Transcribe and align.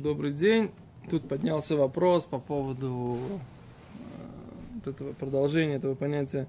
Добрый 0.00 0.32
день. 0.32 0.70
Тут 1.10 1.28
поднялся 1.28 1.76
вопрос 1.76 2.24
по 2.24 2.38
поводу 2.38 3.18
э, 3.18 4.76
вот 4.76 4.86
этого 4.86 5.12
продолжения 5.12 5.74
этого 5.74 5.94
понятия 5.94 6.48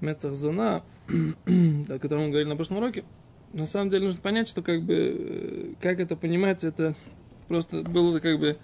Мецахзона, 0.00 0.82
о 1.06 1.98
котором 2.00 2.22
мы 2.24 2.28
говорили 2.30 2.48
на 2.48 2.56
прошлом 2.56 2.78
уроке. 2.78 3.04
На 3.52 3.66
самом 3.66 3.88
деле 3.88 4.06
нужно 4.06 4.20
понять, 4.20 4.48
что 4.48 4.62
как 4.62 4.82
бы, 4.82 4.94
э, 4.94 5.72
как 5.80 6.00
это 6.00 6.16
понимается, 6.16 6.66
это 6.66 6.96
просто 7.46 7.82
было 7.82 8.18
как 8.18 8.40
бы, 8.40 8.56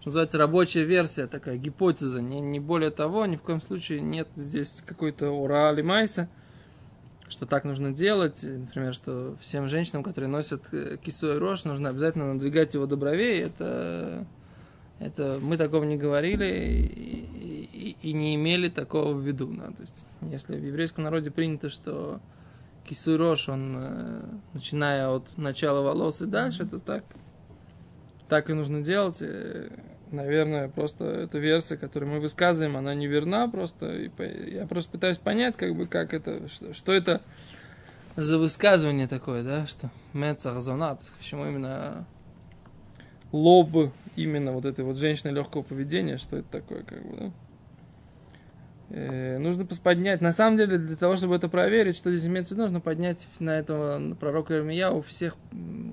что 0.00 0.08
называется, 0.08 0.38
рабочая 0.38 0.84
версия, 0.84 1.26
такая 1.26 1.58
гипотеза, 1.58 2.22
не, 2.22 2.40
не 2.40 2.60
более 2.60 2.90
того, 2.90 3.26
ни 3.26 3.36
в 3.36 3.42
коем 3.42 3.60
случае 3.60 4.00
нет 4.00 4.28
здесь 4.36 4.82
какой-то 4.86 5.30
ура 5.32 5.70
или 5.72 5.82
майса, 5.82 6.30
что 7.28 7.46
так 7.46 7.64
нужно 7.64 7.92
делать, 7.92 8.42
например, 8.42 8.94
что 8.94 9.36
всем 9.40 9.68
женщинам, 9.68 10.02
которые 10.02 10.28
носят 10.28 10.72
э, 10.72 10.96
кису 10.96 11.34
и 11.34 11.38
рожь, 11.38 11.64
нужно 11.64 11.90
обязательно 11.90 12.32
надвигать 12.32 12.74
его 12.74 12.86
до 12.86 12.96
бровей, 12.96 13.42
это, 13.42 14.26
это 14.98 15.38
мы 15.40 15.56
такого 15.56 15.84
не 15.84 15.96
говорили 15.96 16.44
и, 16.46 17.68
и, 17.72 17.96
и 18.02 18.12
не 18.12 18.34
имели 18.34 18.68
такого 18.68 19.12
в 19.12 19.20
виду. 19.20 19.46
Да? 19.48 19.66
То 19.68 19.82
есть, 19.82 20.06
если 20.22 20.56
в 20.56 20.64
еврейском 20.64 21.04
народе 21.04 21.30
принято, 21.30 21.68
что 21.68 22.20
кису 22.88 23.14
и 23.14 23.16
рожь, 23.16 23.48
он, 23.48 23.76
э, 23.78 24.22
начиная 24.54 25.08
от 25.08 25.36
начала 25.36 25.82
волос 25.82 26.22
и 26.22 26.26
дальше, 26.26 26.66
то 26.66 26.78
так, 26.78 27.04
так 28.28 28.50
и 28.50 28.54
нужно 28.54 28.82
делать 28.82 29.22
наверное, 30.10 30.68
просто 30.68 31.04
эта 31.04 31.38
версия, 31.38 31.76
которую 31.76 32.12
мы 32.12 32.20
высказываем, 32.20 32.76
она 32.76 32.94
неверна 32.94 33.48
просто. 33.48 34.10
Я 34.46 34.66
просто 34.66 34.92
пытаюсь 34.92 35.18
понять, 35.18 35.56
как 35.56 35.74
бы, 35.74 35.86
как 35.86 36.14
это, 36.14 36.48
что, 36.48 36.74
что 36.74 36.92
это 36.92 37.20
за 38.16 38.38
высказывание 38.38 39.06
такое, 39.06 39.42
да, 39.42 39.66
что 39.66 39.90
Мецах 40.12 40.58
Зонат, 40.58 41.00
почему 41.18 41.46
именно 41.46 42.06
лоб 43.32 43.92
именно 44.16 44.52
вот 44.52 44.64
этой 44.64 44.84
вот 44.84 44.96
женщины 44.96 45.30
легкого 45.30 45.62
поведения, 45.62 46.16
что 46.16 46.36
это 46.36 46.48
такое, 46.50 46.82
как 46.82 47.06
бы, 47.06 47.16
да. 47.16 47.30
Э, 48.90 49.38
нужно 49.38 49.66
поднять, 49.66 50.20
на 50.20 50.32
самом 50.32 50.56
деле, 50.56 50.78
для 50.78 50.96
того, 50.96 51.16
чтобы 51.16 51.36
это 51.36 51.48
проверить, 51.48 51.96
что 51.96 52.10
здесь 52.10 52.26
имеется 52.26 52.54
в 52.54 52.56
виду, 52.56 52.64
нужно 52.64 52.80
поднять 52.80 53.28
на 53.38 53.58
этого 53.58 54.14
пророка 54.14 54.54
Ирмия 54.54 54.90
у 54.90 55.02
всех 55.02 55.36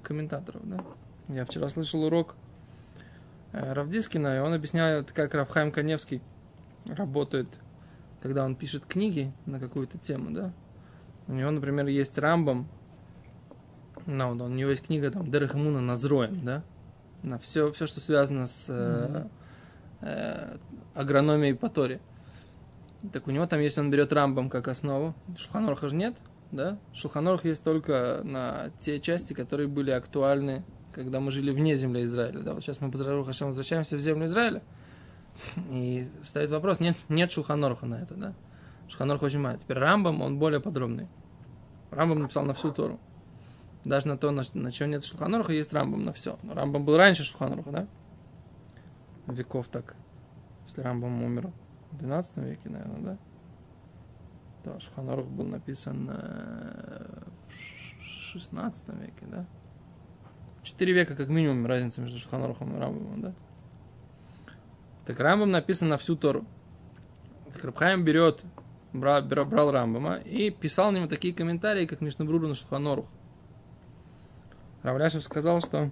комментаторов, 0.04 0.62
да. 0.64 0.84
Я 1.28 1.46
вчера 1.46 1.70
слышал 1.70 2.04
урок 2.04 2.36
Равдискина, 3.56 4.38
и 4.38 4.40
он 4.40 4.54
объясняет, 4.54 5.12
как 5.12 5.34
Равхайм 5.34 5.72
Каневский 5.72 6.22
работает, 6.86 7.48
когда 8.22 8.44
он 8.44 8.56
пишет 8.56 8.86
книги 8.86 9.32
на 9.46 9.60
какую-то 9.60 9.98
тему, 9.98 10.32
да. 10.32 10.54
У 11.28 11.34
него, 11.34 11.52
например, 11.52 11.88
есть 11.88 12.18
Рамбам, 12.18 12.68
ну, 14.06 14.32
у 14.32 14.48
него 14.50 14.70
есть 14.70 14.86
книга 14.86 15.10
там 15.10 15.32
Дерехамуна 15.32 15.82
Назроем, 15.82 16.44
да, 16.44 16.64
на 17.24 17.40
все, 17.40 17.72
все, 17.72 17.88
что 17.88 18.00
связано 18.00 18.46
с 18.46 18.68
э, 18.70 19.28
э, 20.02 20.58
агрономией 20.94 21.56
по 21.56 21.70
Торе. 21.70 22.02
Так 23.14 23.28
у 23.28 23.32
него 23.32 23.46
там 23.46 23.60
есть, 23.60 23.78
он 23.78 23.90
берет 23.90 24.12
Рамбам 24.14 24.50
как 24.50 24.68
основу. 24.68 25.16
Шулханорха 25.38 25.90
же 25.90 25.96
нет, 25.96 26.18
да? 26.52 26.78
Шулханорх 26.94 27.46
есть 27.46 27.64
только 27.64 28.22
на 28.24 28.70
те 28.80 29.00
части, 29.00 29.34
которые 29.34 29.68
были 29.68 29.92
актуальны 29.92 30.64
когда 30.96 31.20
мы 31.20 31.32
жили 31.32 31.52
вне 31.52 31.76
земли 31.76 32.04
Израиля. 32.06 32.40
Да, 32.40 32.54
вот 32.54 32.64
сейчас 32.64 32.80
мы, 32.80 32.88
Базару 32.88 33.26
Хашем, 33.26 33.48
возвращаемся 33.48 33.98
в 33.98 34.00
землю 34.00 34.26
Израиля. 34.26 34.64
И 35.70 36.10
стоит 36.24 36.50
вопрос, 36.50 36.80
нет, 36.80 36.96
нет 37.10 37.32
Шулханорха 37.32 37.86
на 37.86 37.96
это, 37.96 38.16
да? 38.16 38.34
Шулханорх 38.88 39.22
очень 39.22 39.40
мало. 39.40 39.58
Теперь 39.58 39.78
Рамбам, 39.78 40.22
он 40.22 40.40
более 40.40 40.62
подробный. 40.62 41.08
Рамбам 41.92 42.22
написал 42.22 42.46
на 42.46 42.54
всю 42.54 42.72
Тору. 42.72 43.00
Даже 43.84 44.08
на 44.08 44.18
то, 44.18 44.32
на, 44.32 44.44
на 44.54 44.72
чем 44.72 44.90
нет 44.90 45.04
Шулханорха, 45.04 45.52
есть 45.52 45.74
Рамбам 45.74 46.06
на 46.06 46.14
все. 46.14 46.40
Но 46.44 46.54
Рамбам 46.54 46.86
был 46.86 46.96
раньше 46.96 47.24
Шулханорха, 47.24 47.72
да? 47.72 47.88
Веков 49.28 49.68
так. 49.68 49.96
Если 50.66 50.80
Рамбам 50.82 51.24
умер 51.24 51.52
в 51.92 51.98
12 51.98 52.38
веке, 52.38 52.70
наверное, 52.70 53.02
да? 53.02 53.18
Да, 54.64 54.80
Шулханорх 54.80 55.26
был 55.26 55.46
написан 55.46 56.10
э, 56.10 57.24
в 58.00 58.04
16 58.04 58.90
веке, 58.90 59.26
да? 59.28 59.46
Четыре 60.66 60.94
века 60.94 61.16
как 61.16 61.28
минимум 61.30 61.68
разница 61.68 62.02
между 62.02 62.18
Шуханорухом 62.18 62.76
и 62.76 62.80
Рамбамом, 62.80 63.22
да? 63.22 63.34
Так 65.06 65.20
Рамбам 65.20 65.52
написан 65.52 65.90
на 65.90 65.98
всю 65.98 66.16
Тору. 66.16 66.44
Так 67.54 67.64
Рабхайм 67.64 68.04
берет, 68.04 68.44
брал, 68.92 69.22
брал 69.22 69.72
Рамбама 69.72 70.16
и 70.16 70.50
писал 70.50 70.92
на 70.92 70.98
него 70.98 71.08
такие 71.08 71.36
комментарии, 71.36 71.86
как 71.86 72.02
Мишнабруру 72.02 72.48
на 72.48 72.56
Шуханорух. 72.56 73.06
Равляшев 74.82 75.22
сказал, 75.22 75.62
что 75.62 75.92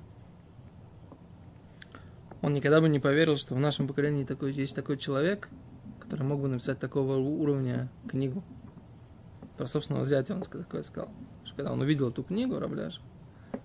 он 2.41 2.55
никогда 2.55 2.81
бы 2.81 2.89
не 2.89 2.99
поверил, 2.99 3.37
что 3.37 3.53
в 3.53 3.59
нашем 3.59 3.87
поколении 3.87 4.25
такой, 4.25 4.53
есть 4.53 4.75
такой 4.75 4.97
человек, 4.97 5.49
который 5.99 6.23
мог 6.23 6.41
бы 6.41 6.47
написать 6.47 6.79
такого 6.79 7.17
уровня 7.17 7.89
книгу. 8.09 8.43
Про 9.55 9.67
собственного 9.67 10.03
зятя 10.03 10.33
он 10.33 10.41
такое 10.41 10.81
сказал. 10.81 11.11
Что 11.45 11.57
когда 11.57 11.71
он 11.71 11.81
увидел 11.81 12.09
эту 12.09 12.23
книгу, 12.23 12.57
Равляшев, 12.57 13.03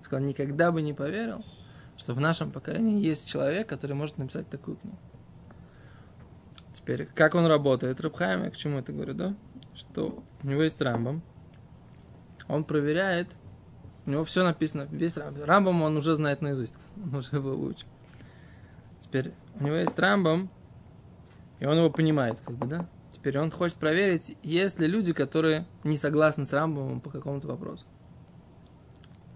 сказал, 0.03 0.25
никогда 0.25 0.73
бы 0.73 0.83
не 0.83 0.93
поверил, 0.93 1.45
что 1.97 2.15
в 2.15 2.21
нашем 2.21 2.51
поколении 2.51 3.05
есть 3.05 3.27
человек, 3.29 3.69
который 3.69 3.95
может 3.95 4.19
написать 4.19 4.49
такую 4.49 4.77
книгу. 4.77 4.99
Теперь, 6.73 7.07
как 7.07 7.35
он 7.35 7.47
работает, 7.47 8.01
Рабхайм, 8.01 8.45
я 8.45 8.51
к 8.51 8.57
чему 8.57 8.79
это 8.79 8.93
говорю, 8.93 9.15
да? 9.15 9.35
Что 9.75 10.23
у 10.43 10.47
него 10.47 10.63
есть 10.63 10.81
Рамбам, 10.81 11.23
он 12.49 12.65
проверяет, 12.65 13.29
у 14.07 14.11
него 14.11 14.25
все 14.25 14.45
написано, 14.45 14.89
весь 14.91 15.17
Рамбам. 15.17 15.45
Рамбам 15.45 15.83
он 15.83 15.97
уже 15.97 16.15
знает 16.15 16.41
наизусть, 16.41 16.79
он 16.97 17.15
уже 17.15 17.37
его 17.37 17.51
выучил. 17.51 17.87
Теперь, 19.01 19.33
у 19.61 19.65
него 19.65 19.77
есть 19.77 19.99
Рамбам, 19.99 20.51
и 21.61 21.67
он 21.67 21.77
его 21.77 21.91
понимает, 21.91 22.41
как 22.41 22.57
бы, 22.57 22.67
да? 22.67 22.89
Теперь 23.11 23.39
он 23.39 23.51
хочет 23.51 23.79
проверить, 23.79 24.37
есть 24.43 24.79
ли 24.79 24.87
люди, 24.87 25.13
которые 25.13 25.67
не 25.83 25.97
согласны 25.97 26.45
с 26.45 26.53
Рамбамом 26.53 27.01
по 27.01 27.11
какому-то 27.11 27.49
вопросу 27.49 27.85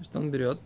что 0.05 0.19
он 0.19 0.31
берет 0.31 0.61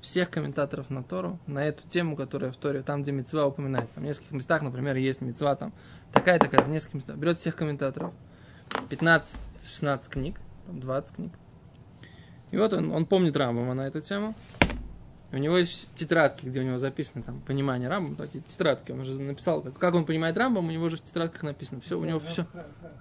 всех 0.00 0.30
комментаторов 0.30 0.90
на 0.90 1.02
Тору, 1.02 1.38
на 1.46 1.64
эту 1.64 1.86
тему, 1.86 2.16
которая 2.16 2.52
в 2.52 2.56
Торе, 2.56 2.82
там, 2.82 3.02
где 3.02 3.12
мецва 3.12 3.46
упоминается. 3.46 3.96
Там 3.96 4.04
в 4.04 4.06
нескольких 4.06 4.32
местах, 4.32 4.62
например, 4.62 4.96
есть 4.96 5.20
мецва 5.20 5.54
там 5.56 5.72
такая-такая, 6.12 6.62
в 6.62 6.68
нескольких 6.68 6.94
местах. 6.94 7.16
Берет 7.16 7.36
всех 7.36 7.56
комментаторов, 7.56 8.12
15-16 8.88 10.10
книг, 10.10 10.40
там 10.66 10.80
20 10.80 11.14
книг. 11.14 11.32
И 12.50 12.56
вот 12.56 12.72
он, 12.72 12.92
он 12.92 13.06
помнит 13.06 13.36
Рамбама 13.36 13.74
на 13.74 13.86
эту 13.86 14.00
тему. 14.00 14.34
у 15.32 15.36
него 15.36 15.56
есть 15.56 15.88
тетрадки, 15.94 16.46
где 16.46 16.60
у 16.60 16.64
него 16.64 16.78
записано 16.78 17.22
там 17.22 17.40
понимание 17.40 17.88
Рамбама, 17.88 18.16
такие 18.16 18.42
тетрадки. 18.42 18.90
Он 18.90 19.00
уже 19.00 19.20
написал, 19.20 19.62
как, 19.62 19.78
как 19.78 19.94
он 19.94 20.04
понимает 20.04 20.36
Рамбам, 20.36 20.66
у 20.66 20.70
него 20.70 20.86
уже 20.86 20.96
в 20.96 21.02
тетрадках 21.02 21.42
написано. 21.42 21.80
Все, 21.80 21.98
у 21.98 22.04
него 22.04 22.18
все. 22.20 22.46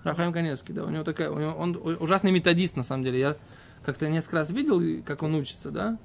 Рафаим 0.03 0.33
Конецкий, 0.33 0.73
да, 0.73 0.83
у 0.83 0.89
него 0.89 1.03
такая, 1.03 1.31
у 1.31 1.39
него, 1.39 1.51
он 1.53 1.75
ужасный 1.99 2.31
методист, 2.31 2.75
на 2.75 2.83
самом 2.83 3.03
деле. 3.03 3.19
Я 3.19 3.37
как-то 3.83 4.09
несколько 4.09 4.37
раз 4.37 4.51
видел, 4.51 5.03
как 5.03 5.23
он 5.23 5.35
учится, 5.35 5.71
да? 5.71 5.97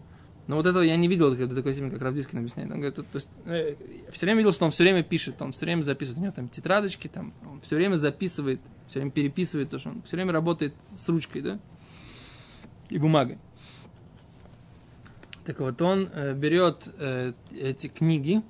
Но 0.47 0.57
вот 0.57 0.67
этого 0.67 0.83
я 0.83 0.97
не 0.97 1.09
видел 1.09 1.35
до 1.35 1.55
такой 1.55 1.73
степени, 1.73 1.91
как 1.91 2.03
Равдискин 2.03 2.39
объясняет. 2.39 2.71
Он 2.71 2.79
говорит, 2.79 2.97
то, 2.97 3.05
есть, 3.15 3.29
э, 3.47 3.77
все 4.13 4.27
время 4.27 4.39
видел, 4.39 4.53
что 4.53 4.67
он 4.67 4.73
все 4.73 4.83
время 4.83 5.03
пишет, 5.03 5.41
он 5.41 5.53
все 5.53 5.65
время 5.65 5.83
записывает. 5.83 6.19
У 6.19 6.23
него 6.23 6.33
там 6.35 6.49
тетрадочки, 6.51 7.09
там, 7.09 7.33
он 7.51 7.63
все 7.63 7.77
время 7.77 7.97
записывает, 7.97 8.61
все 8.87 8.99
время 8.99 9.11
переписывает, 9.11 9.71
то, 9.71 9.79
что 9.79 9.89
он 9.89 10.03
все 10.03 10.17
время 10.17 10.33
работает 10.33 10.75
с 10.95 11.09
ручкой, 11.09 11.41
да? 11.41 11.59
И 12.91 12.99
бумагой. 12.99 13.39
Так 15.47 15.61
вот, 15.61 15.81
он 15.81 16.11
э, 16.13 16.35
берет 16.35 16.89
э, 16.99 17.33
эти 17.51 17.87
книги, 17.87 18.43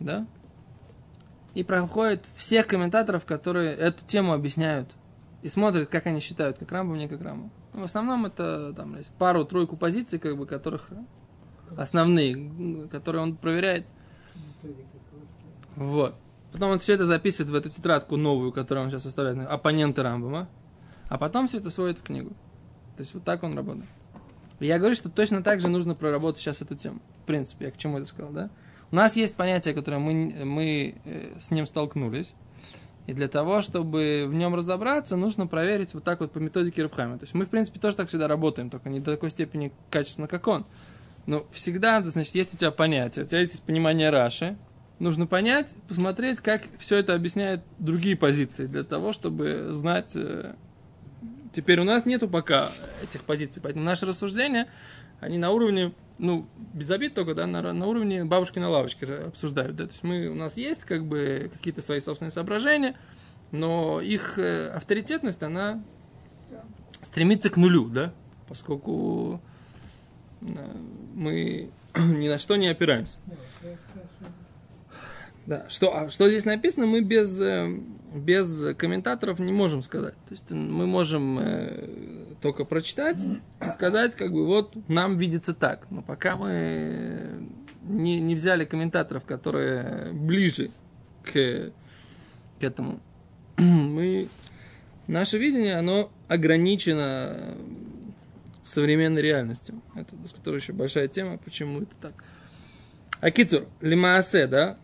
да, 0.00 0.26
и 1.54 1.64
проходит 1.64 2.24
всех 2.36 2.66
комментаторов, 2.66 3.24
которые 3.24 3.74
эту 3.74 4.04
тему 4.04 4.32
объясняют, 4.32 4.90
и 5.42 5.48
смотрит, 5.48 5.88
как 5.88 6.06
они 6.06 6.20
считают, 6.20 6.58
как 6.58 6.70
Рамбам, 6.70 6.98
не 6.98 7.08
как 7.08 7.22
Рамбам. 7.22 7.50
В 7.76 7.84
основном 7.84 8.24
это 8.24 8.72
там 8.72 8.96
есть 8.96 9.12
пару-тройку 9.12 9.76
позиций, 9.76 10.18
как 10.18 10.38
бы, 10.38 10.46
которых 10.46 10.88
основные, 11.76 12.88
которые 12.88 13.22
он 13.22 13.36
проверяет. 13.36 13.86
Вот. 15.76 16.14
Потом 16.52 16.70
он 16.70 16.78
все 16.78 16.94
это 16.94 17.04
записывает 17.04 17.50
в 17.50 17.54
эту 17.54 17.68
тетрадку 17.68 18.16
новую, 18.16 18.50
которую 18.50 18.84
он 18.84 18.90
сейчас 18.90 19.02
составляет, 19.02 19.46
оппоненты 19.46 20.02
Рамбама, 20.02 20.48
а 21.08 21.18
потом 21.18 21.48
все 21.48 21.58
это 21.58 21.68
сводит 21.68 21.98
в 21.98 22.02
книгу. 22.02 22.30
То 22.96 23.02
есть 23.02 23.12
вот 23.12 23.24
так 23.24 23.42
он 23.42 23.54
работает. 23.54 23.84
Я 24.58 24.78
говорю, 24.78 24.94
что 24.94 25.10
точно 25.10 25.42
так 25.42 25.60
же 25.60 25.68
нужно 25.68 25.94
проработать 25.94 26.40
сейчас 26.40 26.62
эту 26.62 26.76
тему. 26.76 27.00
В 27.22 27.26
принципе, 27.26 27.66
я 27.66 27.70
к 27.70 27.76
чему 27.76 27.98
это 27.98 28.06
сказал, 28.06 28.32
да? 28.32 28.48
У 28.90 28.96
нас 28.96 29.16
есть 29.16 29.36
понятие, 29.36 29.74
которое 29.74 29.98
мы, 29.98 30.44
мы 30.46 30.94
э, 31.04 31.38
с 31.38 31.50
ним 31.50 31.66
столкнулись. 31.66 32.34
И 33.06 33.12
для 33.12 33.28
того, 33.28 33.60
чтобы 33.60 34.26
в 34.26 34.34
нем 34.34 34.54
разобраться, 34.54 35.16
нужно 35.16 35.46
проверить 35.46 35.94
вот 35.94 36.02
так 36.02 36.20
вот 36.20 36.32
по 36.32 36.38
методике 36.38 36.82
Рабхайма. 36.82 37.18
То 37.18 37.24
есть 37.24 37.34
мы, 37.34 37.46
в 37.46 37.50
принципе, 37.50 37.78
тоже 37.78 37.96
так 37.96 38.08
всегда 38.08 38.26
работаем, 38.26 38.68
только 38.68 38.88
не 38.88 38.98
до 38.98 39.12
такой 39.12 39.30
степени 39.30 39.72
качественно, 39.90 40.26
как 40.26 40.46
он. 40.48 40.66
Но 41.26 41.46
всегда, 41.52 42.02
значит, 42.02 42.34
есть 42.34 42.54
у 42.54 42.56
тебя 42.56 42.70
понятие, 42.70 43.24
у 43.24 43.28
тебя 43.28 43.40
есть 43.40 43.62
понимание 43.62 44.10
Раши, 44.10 44.56
нужно 44.98 45.26
понять, 45.26 45.74
посмотреть, 45.88 46.40
как 46.40 46.62
все 46.78 46.96
это 46.96 47.14
объясняет 47.14 47.62
другие 47.78 48.16
позиции, 48.16 48.66
для 48.66 48.84
того, 48.84 49.12
чтобы 49.12 49.68
знать... 49.70 50.12
Э, 50.14 50.54
теперь 51.52 51.80
у 51.80 51.84
нас 51.84 52.06
нету 52.06 52.28
пока 52.28 52.68
этих 53.02 53.22
позиций, 53.22 53.62
поэтому 53.62 53.84
наши 53.84 54.06
рассуждения, 54.06 54.68
они 55.20 55.38
на 55.38 55.50
уровне 55.50 55.92
ну, 56.18 56.46
без 56.72 56.90
обид 56.90 57.14
только, 57.14 57.34
да, 57.34 57.46
на, 57.46 57.72
на 57.72 57.86
уровне 57.86 58.24
бабушки 58.24 58.58
на 58.58 58.70
лавочке 58.70 59.06
обсуждают, 59.06 59.76
да, 59.76 59.86
то 59.86 59.92
есть 59.92 60.02
мы, 60.02 60.28
у 60.28 60.34
нас 60.34 60.56
есть, 60.56 60.84
как 60.84 61.04
бы, 61.04 61.50
какие-то 61.52 61.82
свои 61.82 62.00
собственные 62.00 62.32
соображения, 62.32 62.96
но 63.52 64.00
их 64.00 64.38
э, 64.38 64.68
авторитетность, 64.70 65.42
она 65.42 65.82
стремится 67.02 67.50
к 67.50 67.56
нулю, 67.56 67.88
да, 67.88 68.12
поскольку 68.48 69.40
э, 70.40 70.46
мы 71.14 71.70
ни 71.94 72.28
на 72.28 72.38
что 72.38 72.56
не 72.56 72.68
опираемся. 72.68 73.18
Да, 75.46 75.64
что, 75.68 75.96
а 75.96 76.10
что 76.10 76.28
здесь 76.28 76.44
написано, 76.44 76.86
мы 76.86 77.02
без, 77.02 77.40
э, 77.40 77.78
без 78.14 78.74
комментаторов 78.76 79.38
не 79.38 79.52
можем 79.52 79.82
сказать. 79.82 80.14
То 80.26 80.32
есть 80.32 80.50
мы 80.50 80.86
можем 80.86 81.38
только 82.40 82.64
прочитать 82.64 83.24
и 83.24 83.70
сказать, 83.70 84.14
как 84.14 84.32
бы, 84.32 84.46
вот 84.46 84.74
нам 84.88 85.16
видится 85.18 85.54
так. 85.54 85.86
Но 85.90 86.02
пока 86.02 86.36
мы 86.36 87.48
не, 87.82 88.20
не 88.20 88.34
взяли 88.34 88.64
комментаторов, 88.64 89.24
которые 89.24 90.12
ближе 90.12 90.70
к, 91.22 91.32
к 91.32 92.62
этому, 92.62 93.00
мы, 93.56 94.28
наше 95.06 95.38
видение, 95.38 95.76
оно 95.76 96.10
ограничено 96.28 97.54
современной 98.62 99.22
реальностью. 99.22 99.80
Это, 99.94 100.14
с 100.26 100.32
которой 100.32 100.56
еще 100.56 100.72
большая 100.72 101.08
тема, 101.08 101.38
почему 101.38 101.82
это 101.82 101.94
так. 102.00 102.24
Акицур, 103.20 103.66
лимаасе, 103.80 104.46
да, 104.46 104.76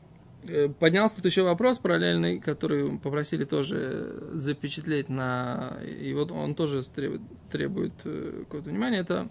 поднялся 0.79 1.17
тут 1.17 1.27
еще 1.27 1.43
вопрос 1.43 1.79
параллельный, 1.79 2.39
который 2.41 2.99
попросили 2.99 3.45
тоже 3.45 4.31
запечатлеть 4.33 5.09
на... 5.09 5.77
И 5.85 6.13
вот 6.15 6.33
он 6.33 6.55
тоже 6.55 6.83
требует, 6.83 7.23
требует 7.51 7.93
э, 8.05 8.45
какого-то 8.45 8.71
внимания. 8.71 8.99
Это 8.99 9.29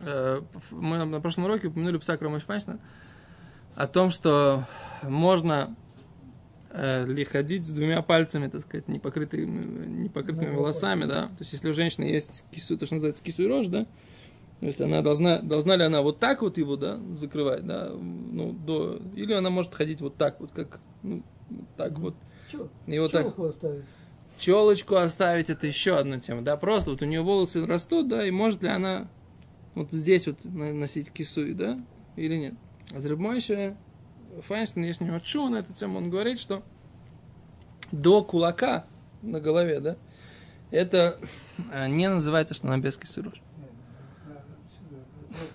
э, 0.00 0.42
мы 0.70 1.04
на 1.04 1.20
прошлом 1.20 1.44
уроке 1.44 1.68
упомянули 1.68 1.98
Псак 1.98 2.20
Ромаш 2.22 2.44
о 3.74 3.86
том, 3.86 4.10
что 4.10 4.66
можно 5.02 5.74
ли 6.74 7.24
ходить 7.24 7.66
с 7.66 7.70
двумя 7.70 8.00
пальцами, 8.00 8.48
так 8.48 8.62
сказать, 8.62 8.88
непокрытыми, 8.88 9.86
непокрытыми 10.04 10.54
волосами, 10.54 11.04
да. 11.04 11.26
То 11.26 11.36
есть, 11.40 11.52
если 11.52 11.68
у 11.68 11.74
женщины 11.74 12.04
есть 12.04 12.44
кису, 12.50 12.78
то, 12.78 12.86
что 12.86 12.94
называется 12.94 13.22
кису 13.22 13.46
рожь, 13.46 13.66
да, 13.66 13.86
то 14.62 14.66
есть 14.66 14.80
она 14.80 15.02
должна, 15.02 15.40
должна 15.40 15.74
ли 15.74 15.82
она 15.82 16.02
вот 16.02 16.20
так 16.20 16.40
вот 16.40 16.56
его, 16.56 16.76
да, 16.76 17.00
закрывать, 17.14 17.66
да, 17.66 17.90
ну, 17.90 18.52
до, 18.52 19.02
или 19.16 19.32
она 19.32 19.50
может 19.50 19.74
ходить 19.74 20.00
вот 20.00 20.16
так 20.16 20.38
вот, 20.38 20.52
как, 20.52 20.78
ну, 21.02 21.24
так 21.76 21.98
вот. 21.98 22.14
Чё? 22.48 22.68
И 22.86 22.96
вот 23.00 23.10
Челку 23.10 23.42
так. 23.42 23.50
оставить. 23.50 23.84
Челочку 24.38 24.94
оставить, 24.94 25.50
это 25.50 25.66
еще 25.66 25.96
одна 25.96 26.20
тема, 26.20 26.42
да, 26.42 26.56
просто 26.56 26.92
вот 26.92 27.02
у 27.02 27.06
нее 27.06 27.22
волосы 27.22 27.66
растут, 27.66 28.06
да, 28.06 28.24
и 28.24 28.30
может 28.30 28.62
ли 28.62 28.68
она 28.68 29.08
вот 29.74 29.90
здесь 29.90 30.28
вот 30.28 30.44
носить 30.44 31.10
кису, 31.10 31.42
да, 31.56 31.80
или 32.14 32.36
нет. 32.36 32.54
А 32.92 33.00
Зребмойша 33.00 33.76
Файнштейн, 34.46 34.86
есть 34.86 35.00
у 35.00 35.04
него 35.04 35.18
чу 35.18 35.48
на 35.48 35.56
эту 35.56 35.72
тему, 35.72 35.98
он 35.98 36.08
говорит, 36.08 36.38
что 36.38 36.62
до 37.90 38.22
кулака 38.22 38.86
на 39.22 39.40
голове, 39.40 39.80
да, 39.80 39.96
это 40.70 41.18
а, 41.72 41.88
не 41.88 42.08
называется, 42.08 42.54
что 42.54 42.68
она 42.68 42.78
без 42.78 42.96
кисурож. 42.96 43.42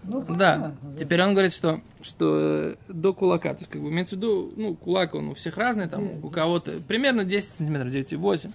Ну, 0.03 0.24
Да, 0.29 0.75
теперь 0.97 1.21
он 1.21 1.33
говорит, 1.33 1.53
что, 1.53 1.81
что 2.01 2.38
э, 2.39 2.75
до 2.88 3.13
кулака, 3.13 3.53
то 3.53 3.59
есть 3.59 3.71
как 3.71 3.81
бы 3.81 3.89
имеется 3.89 4.15
в 4.15 4.18
виду, 4.18 4.53
ну, 4.56 4.75
кулак 4.75 5.15
он 5.15 5.29
у 5.29 5.33
всех 5.33 5.57
разный, 5.57 5.88
там, 5.88 6.24
у 6.24 6.29
кого-то 6.29 6.74
примерно 6.88 7.24
10 7.24 7.50
сантиметров, 7.50 7.91
9,8. 7.94 8.51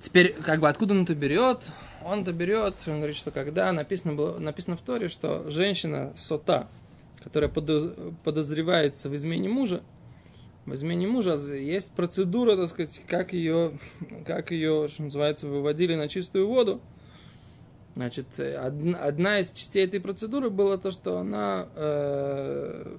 Теперь, 0.00 0.32
как 0.34 0.60
бы, 0.60 0.68
откуда 0.68 0.94
он 0.94 1.04
это 1.04 1.14
берет? 1.14 1.60
Он 2.04 2.22
это 2.22 2.32
берет, 2.32 2.74
он 2.86 2.96
говорит, 2.96 3.16
что 3.16 3.30
когда 3.30 3.72
написано, 3.72 4.14
было, 4.14 4.38
написано 4.38 4.76
в 4.76 4.80
Торе, 4.80 5.08
что 5.08 5.48
женщина 5.48 6.12
сота, 6.16 6.66
которая 7.22 7.48
подоз- 7.48 8.14
подозревается 8.24 9.08
в 9.08 9.14
измене 9.14 9.48
мужа, 9.48 9.82
в 10.66 10.74
измене 10.74 11.06
мужа 11.06 11.34
есть 11.34 11.92
процедура, 11.92 12.56
так 12.56 12.68
сказать, 12.68 13.00
как 13.08 13.32
ее, 13.32 13.78
как 14.26 14.50
ее, 14.50 14.88
что 14.88 15.02
называется, 15.04 15.48
выводили 15.48 15.94
на 15.94 16.08
чистую 16.08 16.46
воду. 16.48 16.80
Значит, 17.94 18.26
э, 18.38 18.56
одна, 18.56 19.38
из 19.40 19.52
частей 19.52 19.84
этой 19.84 20.00
процедуры 20.00 20.48
была 20.48 20.78
то, 20.78 20.90
что 20.90 21.18
она, 21.18 21.68
э, 21.76 22.96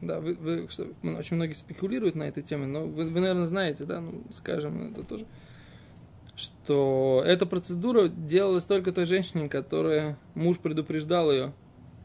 да, 0.00 0.20
вы, 0.20 0.34
вы- 0.34 0.68
что, 0.68 0.86
очень 1.02 1.36
многие 1.36 1.54
спекулируют 1.54 2.14
на 2.14 2.24
этой 2.24 2.42
теме, 2.42 2.66
но 2.66 2.86
вы, 2.86 3.10
вы, 3.10 3.20
наверное, 3.20 3.46
знаете, 3.46 3.84
да, 3.84 4.00
ну, 4.00 4.22
скажем, 4.32 4.92
это 4.92 5.02
тоже, 5.02 5.26
что 6.36 7.22
эта 7.26 7.46
процедура 7.46 8.06
делалась 8.06 8.64
только 8.64 8.92
той 8.92 9.06
женщине, 9.06 9.48
которая 9.48 10.16
муж 10.34 10.58
предупреждал 10.58 11.32
ее, 11.32 11.52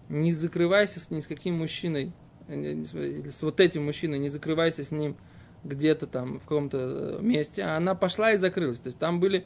не 0.09 0.31
закрывайся 0.31 0.99
с 0.99 1.11
ни 1.11 1.19
с 1.19 1.27
каким 1.27 1.59
мужчиной, 1.59 2.13
э, 2.47 2.55
или 2.55 3.29
с 3.29 3.43
вот 3.43 3.59
этим 3.59 3.85
мужчиной, 3.85 4.17
не 4.17 4.29
закрывайся 4.29 4.83
с 4.83 4.89
ним 4.89 5.15
где-то 5.63 6.07
там 6.07 6.39
в 6.39 6.43
каком-то 6.43 6.77
э, 7.19 7.21
месте, 7.21 7.61
а 7.61 7.77
она 7.77 7.93
пошла 7.93 8.31
и 8.31 8.37
закрылась. 8.37 8.79
То 8.79 8.87
есть 8.87 8.97
там 8.97 9.19
были 9.19 9.45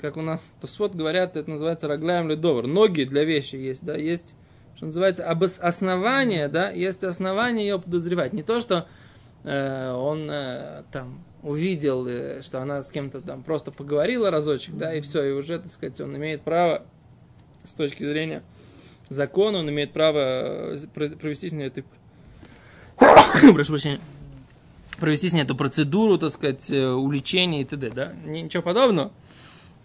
как 0.00 0.16
у 0.16 0.22
нас 0.22 0.52
Тосфот 0.60 0.94
говорят, 0.94 1.36
это 1.36 1.50
называется 1.50 1.88
рагляем 1.88 2.28
ледовар. 2.28 2.66
Ноги 2.66 3.04
для 3.04 3.24
вещи 3.24 3.56
есть, 3.56 3.84
да, 3.84 3.96
есть, 3.96 4.34
что 4.76 4.86
называется, 4.86 5.30
обос- 5.30 5.60
основание, 5.60 6.48
да, 6.48 6.70
есть 6.70 7.04
основание 7.04 7.66
ее 7.66 7.78
подозревать. 7.78 8.32
Не 8.32 8.42
то, 8.42 8.60
что 8.60 8.86
э, 9.44 9.92
он 9.92 10.28
э, 10.30 10.82
там 10.92 11.22
увидел, 11.42 12.06
э, 12.06 12.42
что 12.42 12.60
она 12.62 12.82
с 12.82 12.90
кем-то 12.90 13.20
там 13.20 13.42
просто 13.42 13.70
поговорила 13.70 14.30
разочек, 14.30 14.76
да, 14.76 14.94
и 14.94 15.00
все, 15.00 15.24
и 15.24 15.32
уже, 15.32 15.58
так 15.58 15.72
сказать, 15.72 16.00
он 16.00 16.16
имеет 16.16 16.42
право 16.42 16.82
с 17.64 17.74
точки 17.74 18.04
зрения 18.04 18.42
закона, 19.08 19.58
он 19.58 19.68
имеет 19.70 19.92
право 19.92 20.18
э, 20.18 20.78
про- 20.94 21.08
провести 21.10 21.48
с 21.48 21.52
ней 21.52 21.66
эту... 21.66 21.82
Прошу 23.54 23.70
прощения. 23.72 24.00
Провести 24.98 25.28
с 25.28 25.32
ней 25.32 25.42
эту 25.42 25.56
процедуру, 25.56 26.16
так 26.18 26.30
сказать, 26.30 26.70
э, 26.70 26.90
уличения 26.92 27.62
и 27.62 27.64
т.д., 27.64 27.90
да, 27.90 28.12
ничего 28.24 28.62
подобного. 28.62 29.10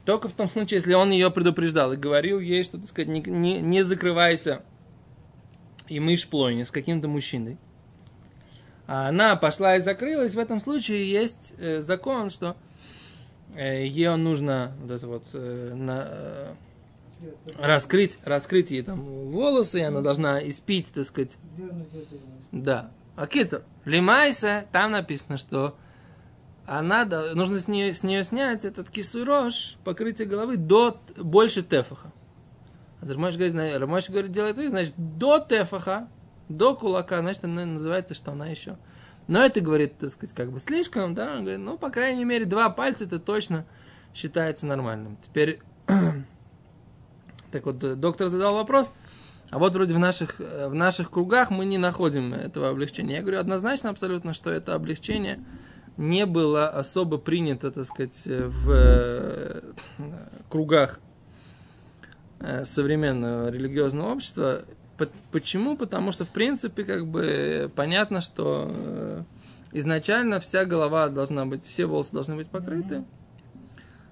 Только 0.07 0.29
в 0.29 0.31
том 0.31 0.49
случае, 0.49 0.77
если 0.77 0.93
он 0.93 1.11
ее 1.11 1.29
предупреждал 1.29 1.91
и 1.91 1.97
говорил 1.97 2.39
ей, 2.39 2.63
что, 2.63 2.77
так 2.77 2.87
сказать, 2.87 3.09
не, 3.09 3.19
не, 3.19 3.59
не 3.59 3.83
закрывайся 3.83 4.61
и 5.89 5.99
мышь 5.99 6.29
плойни 6.29 6.63
с 6.63 6.71
каким-то 6.71 7.09
мужчиной. 7.09 7.57
А 8.87 9.09
она 9.09 9.35
пошла 9.35 9.75
и 9.75 9.81
закрылась, 9.81 10.33
в 10.33 10.39
этом 10.39 10.61
случае 10.61 11.11
есть 11.11 11.55
э, 11.57 11.81
закон, 11.81 12.29
что 12.29 12.55
э, 13.53 13.85
ее 13.85 14.15
нужно 14.15 14.71
вот 14.79 14.91
это 14.91 15.07
вот 15.07 15.23
э, 15.33 15.73
на, 15.75 16.07
э, 16.09 16.53
раскрыть, 17.59 18.17
раскрыть 18.23 18.71
ей 18.71 18.83
там 18.83 19.01
волосы, 19.01 19.79
и 19.79 19.83
она 19.83 19.99
должна 19.99 20.39
испить, 20.47 20.89
так 20.93 21.03
сказать, 21.03 21.35
да. 22.53 22.91
А 23.17 23.27
китер, 23.27 23.63
лимайса, 23.83 24.67
там 24.71 24.91
написано, 24.91 25.35
что 25.35 25.75
она, 26.67 27.05
да- 27.05 27.33
нужно 27.33 27.59
с 27.59 27.69
нее, 27.69 27.93
с 27.93 28.03
нее 28.03 28.23
снять 28.25 28.65
этот 28.65 28.89
кисурош, 28.89 29.77
покрытие 29.85 30.27
головы, 30.27 30.57
до 30.57 30.99
больше 31.15 31.63
тефаха. 31.63 32.11
А 33.01 33.05
Рамаш 33.05 33.35
говорит, 33.35 33.53
говорит, 34.09 34.31
делает 34.31 34.57
это, 34.57 34.69
значит, 34.69 34.93
до 34.97 35.39
тефаха, 35.39 36.09
до 36.49 36.75
кулака, 36.75 37.19
значит, 37.19 37.45
она 37.45 37.65
называется, 37.65 38.13
что 38.13 38.33
она 38.33 38.47
еще. 38.47 38.77
Но 39.27 39.39
это, 39.39 39.61
говорит, 39.61 39.97
так 39.97 40.09
сказать, 40.09 40.35
как 40.35 40.51
бы 40.51 40.59
слишком, 40.59 41.15
да, 41.15 41.35
он 41.35 41.41
говорит, 41.43 41.59
ну, 41.59 41.77
по 41.77 41.89
крайней 41.89 42.25
мере, 42.25 42.43
два 42.43 42.69
пальца 42.69 43.05
это 43.05 43.19
точно 43.19 43.65
считается 44.13 44.67
нормальным. 44.67 45.17
Теперь, 45.21 45.61
так 47.51 47.65
вот, 47.65 47.99
доктор 47.99 48.27
задал 48.27 48.55
вопрос, 48.55 48.91
а 49.51 49.59
вот 49.59 49.73
вроде 49.73 49.93
в 49.93 49.99
наших, 49.99 50.41
э, 50.41 50.67
в 50.67 50.75
наших 50.75 51.11
кругах 51.11 51.49
мы 51.49 51.65
не 51.65 51.77
находим 51.77 52.33
этого 52.33 52.69
облегчения. 52.69 53.15
Я 53.15 53.21
говорю 53.21 53.39
однозначно 53.39 53.89
абсолютно, 53.89 54.33
что 54.33 54.49
это 54.49 54.75
облегчение 54.75 55.41
не 55.97 56.25
было 56.25 56.69
особо 56.69 57.17
принято, 57.17 57.71
так 57.71 57.85
сказать, 57.85 58.23
в 58.25 58.71
э, 58.71 59.61
кругах 60.49 60.99
э, 62.39 62.65
современного 62.65 63.49
религиозного 63.49 64.13
общества. 64.13 64.63
По- 64.97 65.09
Почему? 65.31 65.75
Потому 65.75 66.11
что, 66.11 66.25
в 66.25 66.29
принципе, 66.29 66.83
как 66.83 67.07
бы 67.07 67.71
понятно, 67.75 68.21
что 68.21 68.69
э, 68.69 69.23
изначально 69.71 70.39
вся 70.39 70.65
голова 70.65 71.09
должна 71.09 71.45
быть, 71.45 71.65
все 71.65 71.85
волосы 71.85 72.13
должны 72.13 72.35
быть 72.35 72.49
покрыты. 72.49 73.03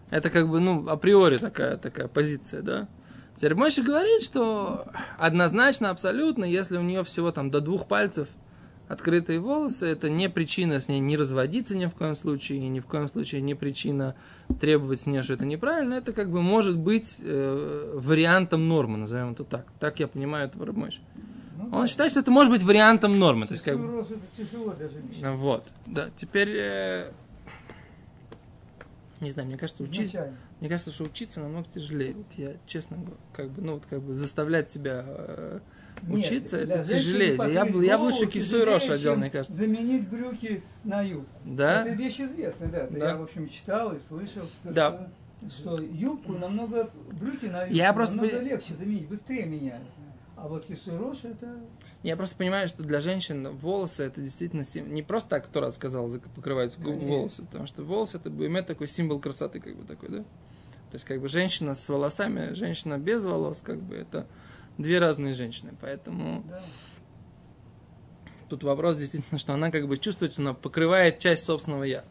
Это 0.10 0.30
как 0.30 0.50
бы, 0.50 0.60
ну, 0.60 0.88
априори 0.88 1.38
такая, 1.38 1.78
такая 1.78 2.08
позиция, 2.08 2.62
да. 2.62 2.88
Теперь 3.36 3.56
Мойша 3.56 3.84
говорит, 3.84 4.22
что 4.22 4.88
однозначно, 5.18 5.90
абсолютно, 5.90 6.46
если 6.46 6.78
у 6.78 6.82
нее 6.82 7.04
всего 7.04 7.32
там 7.32 7.52
до 7.52 7.60
двух 7.60 7.88
пальцев 7.88 8.28
открытые 8.88 9.40
волосы, 9.40 9.88
это 9.88 10.10
не 10.10 10.30
причина 10.30 10.80
с 10.80 10.88
ней 10.88 11.00
не 11.00 11.18
разводиться 11.18 11.78
ни 11.78 11.86
в 11.86 11.92
коем 11.92 12.16
случае, 12.16 12.60
и 12.60 12.68
ни 12.68 12.80
в 12.80 12.86
коем 12.86 13.08
случае 13.08 13.42
не 13.42 13.56
причина 13.56 14.16
требовать 14.60 15.02
с 15.02 15.06
нее, 15.06 15.24
что 15.24 15.34
это 15.34 15.46
неправильно. 15.46 15.96
Это 15.96 16.14
как 16.14 16.30
бы 16.30 16.42
может 16.42 16.78
быть 16.78 17.20
э, 17.22 17.92
вариантом 17.96 18.68
нормы, 18.68 18.98
назовем 18.98 19.32
это 19.32 19.44
так. 19.44 19.66
Так 19.80 20.00
я 20.00 20.08
понимаю 20.08 20.48
это 20.48 20.60
Мойша. 20.72 21.02
Ну, 21.58 21.70
Он 21.72 21.88
считает, 21.88 22.12
что 22.12 22.20
это 22.20 22.32
может 22.32 22.52
быть 22.52 22.64
вариантом 22.64 23.18
нормы. 23.18 23.48
То 23.48 23.54
есть, 23.54 23.64
как 23.64 23.76
это 23.76 23.84
ну, 25.22 25.38
Вот, 25.38 25.66
да. 25.86 26.10
Теперь, 26.16 26.50
э, 26.52 27.12
не 29.22 29.32
знаю, 29.32 29.48
мне 29.48 29.58
кажется, 29.58 29.84
учить, 29.84 30.16
мне 30.60 30.70
кажется, 30.70 30.92
что 30.92 31.06
учиться 31.06 31.40
намного 31.40 31.68
тяжелее. 31.70 32.14
Вот 32.14 32.28
я, 32.38 32.54
честно 32.68 32.98
говоря, 32.98 33.18
как 33.34 33.50
бы, 33.52 33.62
ну, 33.62 33.74
вот 33.76 33.86
как 33.86 34.02
бы 34.02 34.14
заставлять 34.16 34.70
себя 34.70 35.04
э, 35.08 35.60
учиться, 36.10 36.66
для 36.66 36.76
это 36.76 36.88
тяжелее. 36.88 37.36
Я, 37.54 37.66
бы- 37.66 37.86
я 37.86 37.98
бы 37.98 38.04
голову 38.04 38.04
лучше 38.06 38.26
кису 38.28 38.38
и 38.58 38.60
тяжелее, 38.60 38.66
рош 38.74 38.90
одел, 38.90 39.16
мне 39.16 39.30
кажется. 39.30 39.54
Заменить 39.58 40.08
брюки 40.10 40.64
на 40.84 41.02
юбку. 41.02 41.30
Да? 41.46 41.82
Это 41.82 41.90
вещь 41.92 42.20
известная, 42.20 42.70
да. 42.70 42.78
Это 42.84 42.94
Да. 42.94 43.10
Я, 43.10 43.16
в 43.18 43.24
общем, 43.24 43.50
читал 43.50 43.94
и 43.94 44.00
слышал, 44.08 44.44
что, 44.44 44.72
Да. 44.74 45.08
что 45.50 45.78
юбку 45.80 46.34
намного, 46.34 46.90
брюки 47.20 47.46
на 47.46 47.62
юбку 47.64 47.76
Я 47.76 47.94
просто 47.94 48.18
намного 48.18 48.38
по- 48.40 48.44
легче 48.44 48.74
заменить, 48.76 49.08
быстрее 49.08 49.46
меняют. 49.46 49.84
А 50.38 50.48
вот 50.48 50.66
кису 50.66 50.94
и 50.94 50.98
рош 50.98 51.20
это... 51.24 51.56
Я 52.04 52.18
просто 52.18 52.36
понимаю, 52.36 52.68
что 52.68 52.84
для 52.84 53.00
женщин 53.00 53.48
волосы 53.56 54.04
это 54.04 54.22
действительно 54.22 54.64
сим- 54.64 54.94
не 54.94 55.02
просто 55.02 55.30
так, 55.32 55.46
кто 55.46 55.62
раз 55.62 55.76
сказал, 55.76 56.08
покрывать 56.36 56.76
Конечно. 56.76 57.08
волосы, 57.08 57.42
потому 57.44 57.66
что 57.68 57.84
волосы 57.84 58.18
это 58.18 58.30
имеет 58.30 58.68
такой 58.68 58.88
символ 58.88 59.20
красоты, 59.20 59.60
как 59.60 59.76
бы 59.76 59.86
такой, 59.86 60.10
да? 60.10 60.18
То 60.20 60.98
есть, 60.98 61.06
как 61.06 61.20
бы 61.20 61.30
женщина 61.30 61.74
с 61.74 61.90
волосами, 61.90 62.54
женщина 62.54 62.98
без 63.00 63.24
волос, 63.26 63.62
как 63.66 63.82
бы 63.82 63.96
это 63.96 64.28
две 64.78 65.00
разные 65.00 65.34
женщины. 65.34 65.74
Поэтому 65.82 66.44
Да. 66.50 66.62
тут 68.50 68.64
вопрос 68.64 68.98
действительно, 68.98 69.40
что 69.40 69.54
она 69.54 69.72
как 69.72 69.88
бы 69.88 69.98
чувствует, 69.98 70.34
что 70.34 70.42
она 70.42 70.54
покрывает 70.54 71.20
часть 71.20 71.46
собственного 71.46 71.84
я. 71.84 72.04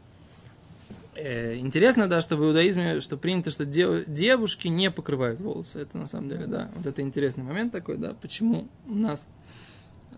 Э, 1.17 1.57
Интересно, 1.57 2.09
да, 2.09 2.21
что 2.21 2.37
в 2.37 2.41
иудаизме, 2.45 3.01
что 3.01 3.17
принято, 3.17 3.51
что 3.51 3.65
дев- 3.65 4.05
девушки 4.09 4.67
не 4.69 4.91
покрывают 4.91 5.41
волосы. 5.41 5.79
Это 5.79 5.97
на 5.97 6.07
самом 6.09 6.29
деле, 6.29 6.47
да. 6.47 6.71
Вот 6.75 6.87
это 6.87 7.03
интересный 7.03 7.45
момент 7.45 7.71
такой, 7.73 7.99
да. 7.99 8.15
Почему 8.15 8.67
у 8.89 8.95
нас 8.95 9.29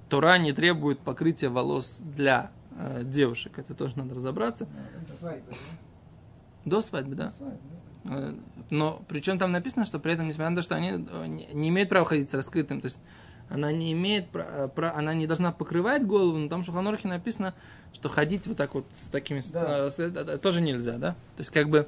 Тора 0.08 0.38
не 0.38 0.52
требует 0.52 0.98
покрытия 1.00 1.48
волос 1.50 1.98
для 2.00 2.50
э, 2.78 3.02
девушек. 3.04 3.58
Это 3.58 3.74
тоже 3.74 3.98
надо 3.98 4.14
разобраться. 4.14 4.66
Свадьба, 5.18 5.50
да? 5.50 5.56
До 6.64 6.80
свадьбы, 6.80 7.14
да. 7.14 7.30
Свадьба, 7.36 7.58
да. 7.70 7.76
Но 8.70 9.02
причем 9.08 9.38
там 9.38 9.52
написано, 9.52 9.84
что 9.84 9.98
при 9.98 10.12
этом, 10.12 10.26
несмотря 10.28 10.50
на 10.50 10.56
то, 10.56 10.62
что 10.62 10.74
они 10.74 10.90
э, 10.90 11.26
не 11.26 11.68
имеют 11.68 11.88
права 11.88 12.04
ходить 12.04 12.28
с 12.30 12.34
раскрытым, 12.34 12.80
то 12.80 12.86
есть 12.86 12.98
она 13.48 13.70
не 13.70 13.92
имеет, 13.92 14.28
пра- 14.28 14.70
э, 14.76 14.82
она 14.96 15.14
не 15.14 15.26
должна 15.26 15.52
покрывать 15.52 16.04
голову, 16.04 16.36
но 16.36 16.48
там 16.48 16.62
в 16.62 16.66
Шуханорхе 16.66 17.06
написано, 17.06 17.54
что 17.92 18.08
ходить 18.08 18.46
вот 18.48 18.56
так 18.56 18.74
вот 18.74 18.86
с 18.90 19.06
такими, 19.08 19.40
Да. 19.52 19.86
э, 19.86 19.90
с- 19.90 20.38
тоже 20.38 20.62
нельзя, 20.62 20.98
да? 20.98 21.12
То 21.36 21.40
есть 21.40 21.50
как 21.50 21.68
бы 21.68 21.86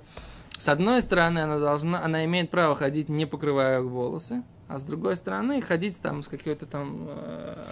с 0.57 0.69
одной 0.69 1.03
стороны 1.03 1.41
она 1.41 1.59
должна, 1.59 2.05
она 2.05 2.25
имеет 2.27 2.51
право 2.51 2.77
ходить 2.77 3.09
не 3.09 3.27
покрывая 3.27 3.81
волосы, 3.81 4.43
а 4.69 4.79
с 4.79 4.83
другой 4.85 5.17
стороны 5.17 5.61
ходить 5.63 6.01
там 6.01 6.23
с 6.23 6.29
какой-то 6.29 6.67
там 6.67 7.09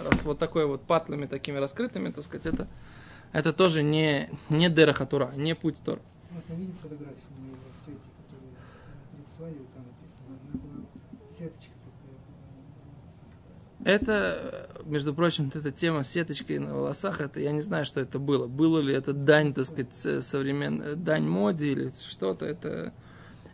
раз 0.09 0.23
вот 0.23 0.39
такой 0.39 0.65
вот 0.65 0.81
патлами 0.81 1.27
такими 1.27 1.57
раскрытыми, 1.59 2.11
так 2.11 2.23
сказать, 2.23 2.45
это 2.47 2.67
это 3.33 3.53
тоже 3.53 3.83
не 3.83 4.29
не 4.49 4.69
дерахатура, 4.69 5.31
не 5.35 5.53
путь 5.55 5.81
Тора. 5.83 5.99
Вот 6.31 6.43
я 6.49 6.55
видел 6.55 6.73
фотографию 6.81 7.15
моей 7.39 7.55
тети, 7.85 8.09
которая 8.17 8.51
э, 8.51 9.15
перед 9.15 9.27
свадьбой 9.29 9.67
там 9.73 9.85
написано, 9.85 10.39
она 10.41 10.53
была 10.61 10.85
сеточка 11.29 11.73
такая. 13.79 13.95
Это, 13.95 14.69
э, 14.75 14.83
между 14.85 15.13
прочим, 15.13 15.51
эта 15.53 15.71
тема 15.71 16.03
с 16.03 16.11
сеточкой 16.11 16.59
на 16.59 16.73
волосах, 16.73 17.21
это 17.21 17.39
я 17.39 17.51
не 17.51 17.61
знаю, 17.61 17.85
что 17.85 17.99
это 18.01 18.19
было. 18.19 18.47
Было 18.47 18.79
ли 18.79 18.93
это 18.93 19.13
дань, 19.13 19.53
так 19.53 19.65
сказать, 19.65 19.95
современ... 19.95 21.03
дань 21.03 21.27
моде 21.27 21.71
или 21.71 21.89
что-то, 21.89 22.45
это... 22.45 22.93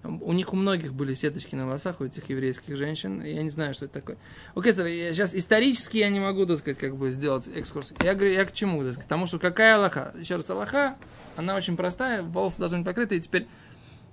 У 0.03 0.33
них 0.33 0.51
у 0.51 0.57
многих 0.57 0.93
были 0.93 1.13
сеточки 1.13 1.55
на 1.55 1.65
волосах, 1.65 2.01
у 2.01 2.05
этих 2.05 2.29
еврейских 2.29 2.75
женщин. 2.75 3.23
Я 3.23 3.41
не 3.41 3.49
знаю, 3.49 3.73
что 3.73 3.85
это 3.85 3.95
такое. 3.95 4.17
Окей, 4.53 4.73
я 4.73 5.13
сейчас 5.13 5.33
исторически 5.33 5.97
я 5.97 6.09
не 6.09 6.19
могу, 6.19 6.45
так 6.45 6.57
сказать, 6.57 6.77
как 6.77 6.97
бы 6.97 7.11
сделать 7.11 7.47
экскурс. 7.47 7.93
Я 8.03 8.13
говорю, 8.13 8.33
я 8.33 8.43
к 8.43 8.51
чему, 8.51 8.83
так 8.83 8.93
сказать? 8.93 9.05
К 9.05 9.09
тому, 9.09 9.27
что 9.27 9.39
какая 9.39 9.77
Аллаха? 9.77 10.13
Еще 10.17 10.35
раз, 10.35 10.49
Аллаха, 10.49 10.97
она 11.37 11.55
очень 11.55 11.77
простая, 11.77 12.21
волосы 12.21 12.59
должны 12.59 12.79
быть 12.79 12.87
покрыты, 12.87 13.15
и 13.15 13.21
теперь 13.21 13.47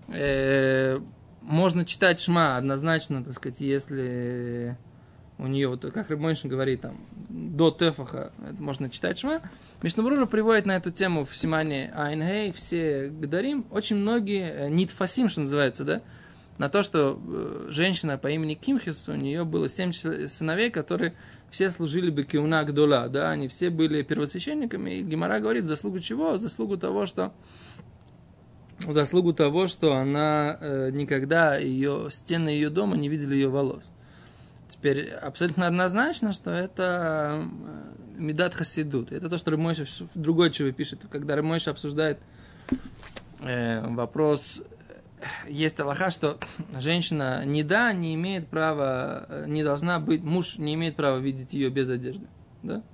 э, 0.08 1.00
можно 1.42 1.84
читать 1.84 2.20
шма 2.20 2.56
однозначно, 2.56 3.24
так 3.24 3.34
сказать, 3.34 3.60
если 3.60 4.76
у 5.40 5.46
нее, 5.46 5.68
вот 5.68 5.84
как 5.92 6.10
Рыбмойшин 6.10 6.50
говорит, 6.50 6.82
там, 6.82 6.98
до 7.28 7.70
Тефаха 7.70 8.32
это 8.46 8.62
можно 8.62 8.90
читать 8.90 9.18
шма. 9.18 9.40
Мишнабрура 9.82 10.26
приводит 10.26 10.66
на 10.66 10.76
эту 10.76 10.90
тему 10.90 11.24
в 11.24 11.34
Симане 11.36 11.92
Айнгей, 11.96 12.52
все 12.52 13.08
Гадарим, 13.08 13.66
очень 13.70 13.96
многие, 13.96 14.50
э, 14.50 14.68
Нитфасим, 14.68 15.28
что 15.28 15.40
называется, 15.40 15.84
да, 15.84 16.02
на 16.58 16.68
то, 16.68 16.82
что 16.82 17.18
э, 17.18 17.68
женщина 17.70 18.18
по 18.18 18.28
имени 18.28 18.54
Кимхис, 18.54 19.08
у 19.08 19.14
нее 19.14 19.44
было 19.44 19.68
семь 19.68 19.92
сыновей, 19.92 20.70
которые 20.70 21.14
все 21.50 21.70
служили 21.70 22.10
бы 22.10 22.22
Киуна 22.22 22.62
Гдола, 22.64 23.08
да, 23.08 23.30
они 23.30 23.48
все 23.48 23.70
были 23.70 24.02
первосвященниками, 24.02 24.90
и 24.98 25.02
Гимара 25.02 25.40
говорит, 25.40 25.64
заслугу 25.64 26.00
чего? 26.00 26.36
Заслугу 26.36 26.76
того, 26.76 27.06
что 27.06 27.32
заслугу 28.80 29.32
того, 29.32 29.66
что 29.66 29.94
она 29.96 30.58
э, 30.60 30.90
никогда 30.92 31.56
ее, 31.56 32.08
стены 32.10 32.50
ее 32.50 32.70
дома 32.70 32.96
не 32.96 33.08
видели 33.08 33.34
ее 33.34 33.48
волос. 33.48 33.90
Теперь 34.70 35.10
абсолютно 35.10 35.66
однозначно, 35.66 36.32
что 36.32 36.50
это 36.50 37.44
э, 38.16 38.20
Медат 38.20 38.54
Хасидут. 38.54 39.10
Это 39.10 39.28
то, 39.28 39.36
что 39.36 39.50
Рымойша 39.50 39.84
другой 40.14 40.52
чего 40.52 40.70
пишет. 40.70 41.00
Когда 41.10 41.34
Рымойша 41.34 41.72
обсуждает 41.72 42.20
э, 43.40 43.84
вопрос, 43.88 44.62
э, 45.18 45.24
есть 45.48 45.80
Аллаха, 45.80 46.10
что 46.10 46.38
женщина 46.78 47.44
не 47.44 47.64
да, 47.64 47.92
не 47.92 48.14
имеет 48.14 48.46
права, 48.46 49.26
э, 49.28 49.44
не 49.48 49.64
должна 49.64 49.98
быть, 49.98 50.22
муж 50.22 50.56
не 50.56 50.74
имеет 50.74 50.94
права 50.94 51.18
видеть 51.18 51.52
ее 51.52 51.68
без 51.68 51.90
одежды. 51.90 52.28
Да? 52.62 52.84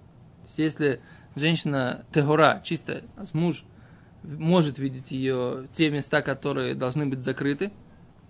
Есть, 0.44 0.58
если 0.58 1.00
женщина 1.34 2.06
тегора, 2.10 2.62
чистая, 2.64 3.02
а 3.16 3.24
муж 3.34 3.64
может 4.22 4.78
видеть 4.78 5.10
ее, 5.10 5.68
те 5.72 5.90
места, 5.90 6.22
которые 6.22 6.74
должны 6.74 7.04
быть 7.04 7.22
закрыты, 7.22 7.70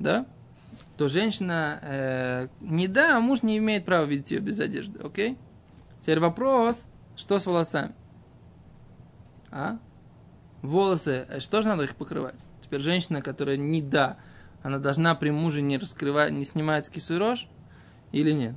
да, 0.01 0.27
то 0.97 1.09
женщина 1.09 1.79
э, 1.83 2.49
не 2.61 2.89
да, 2.89 3.17
а 3.17 3.21
муж 3.21 3.43
не 3.43 3.59
имеет 3.59 3.85
права 3.85 4.05
видеть 4.05 4.31
ее 4.31 4.41
без 4.41 4.59
одежды, 4.61 4.99
окей? 5.03 5.37
Теперь 6.01 6.21
вопрос, 6.21 6.87
что 7.17 7.39
с 7.39 7.47
волосами? 7.47 7.95
А? 9.51 9.79
Волосы, 10.63 11.27
э, 11.29 11.41
что 11.41 11.63
же 11.63 11.69
надо 11.69 11.85
их 11.85 11.97
покрывать? 11.97 12.39
Теперь 12.63 12.81
женщина, 12.81 13.21
которая 13.21 13.57
не 13.57 13.83
да, 13.83 14.17
она 14.63 14.79
должна 14.79 15.15
при 15.15 15.31
муже 15.31 15.63
не 15.63 15.79
раскрывать, 15.79 16.33
не 16.33 16.45
снимать 16.45 16.89
кису 16.89 17.15
и 17.15 17.19
рожь 17.19 17.49
или 18.13 18.33
нет? 18.33 18.55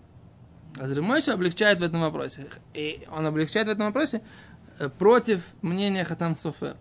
Азримойша 0.80 1.34
облегчает 1.34 1.80
в 1.80 1.84
этом 1.84 2.02
вопросе. 2.02 2.48
И 2.74 3.06
он 3.12 3.26
облегчает 3.26 3.68
в 3.68 3.72
этом 3.72 3.88
вопросе 3.88 4.22
э, 4.80 4.90
против 4.90 5.44
мнения 5.62 6.04
Хатам 6.06 6.36
Софер. 6.36 6.78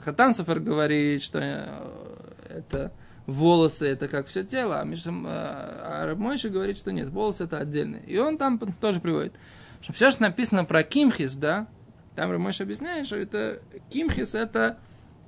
Хатам 0.00 0.32
Софер 0.32 0.60
говорит, 0.60 1.22
что 1.22 1.38
э, 1.42 2.58
это 2.58 2.92
волосы, 3.26 3.88
это 3.88 4.08
как 4.08 4.26
все 4.26 4.44
тело, 4.44 4.80
а, 4.80 4.84
Мишам, 4.84 5.26
э, 5.26 5.30
а 5.30 6.06
Рабмойша 6.06 6.48
говорит, 6.48 6.78
что 6.78 6.92
нет, 6.92 7.08
волосы 7.08 7.44
это 7.44 7.58
отдельно. 7.58 7.96
И 7.96 8.18
он 8.18 8.38
там 8.38 8.58
тоже 8.80 9.00
приводит, 9.00 9.34
что 9.80 9.92
все, 9.92 10.10
что 10.10 10.22
написано 10.22 10.64
про 10.64 10.82
Кимхис, 10.82 11.36
да, 11.36 11.66
там 12.14 12.30
Рабмойша 12.30 12.64
объясняет, 12.64 13.06
что 13.06 13.16
это 13.16 13.60
Кимхис 13.90 14.34
это 14.34 14.78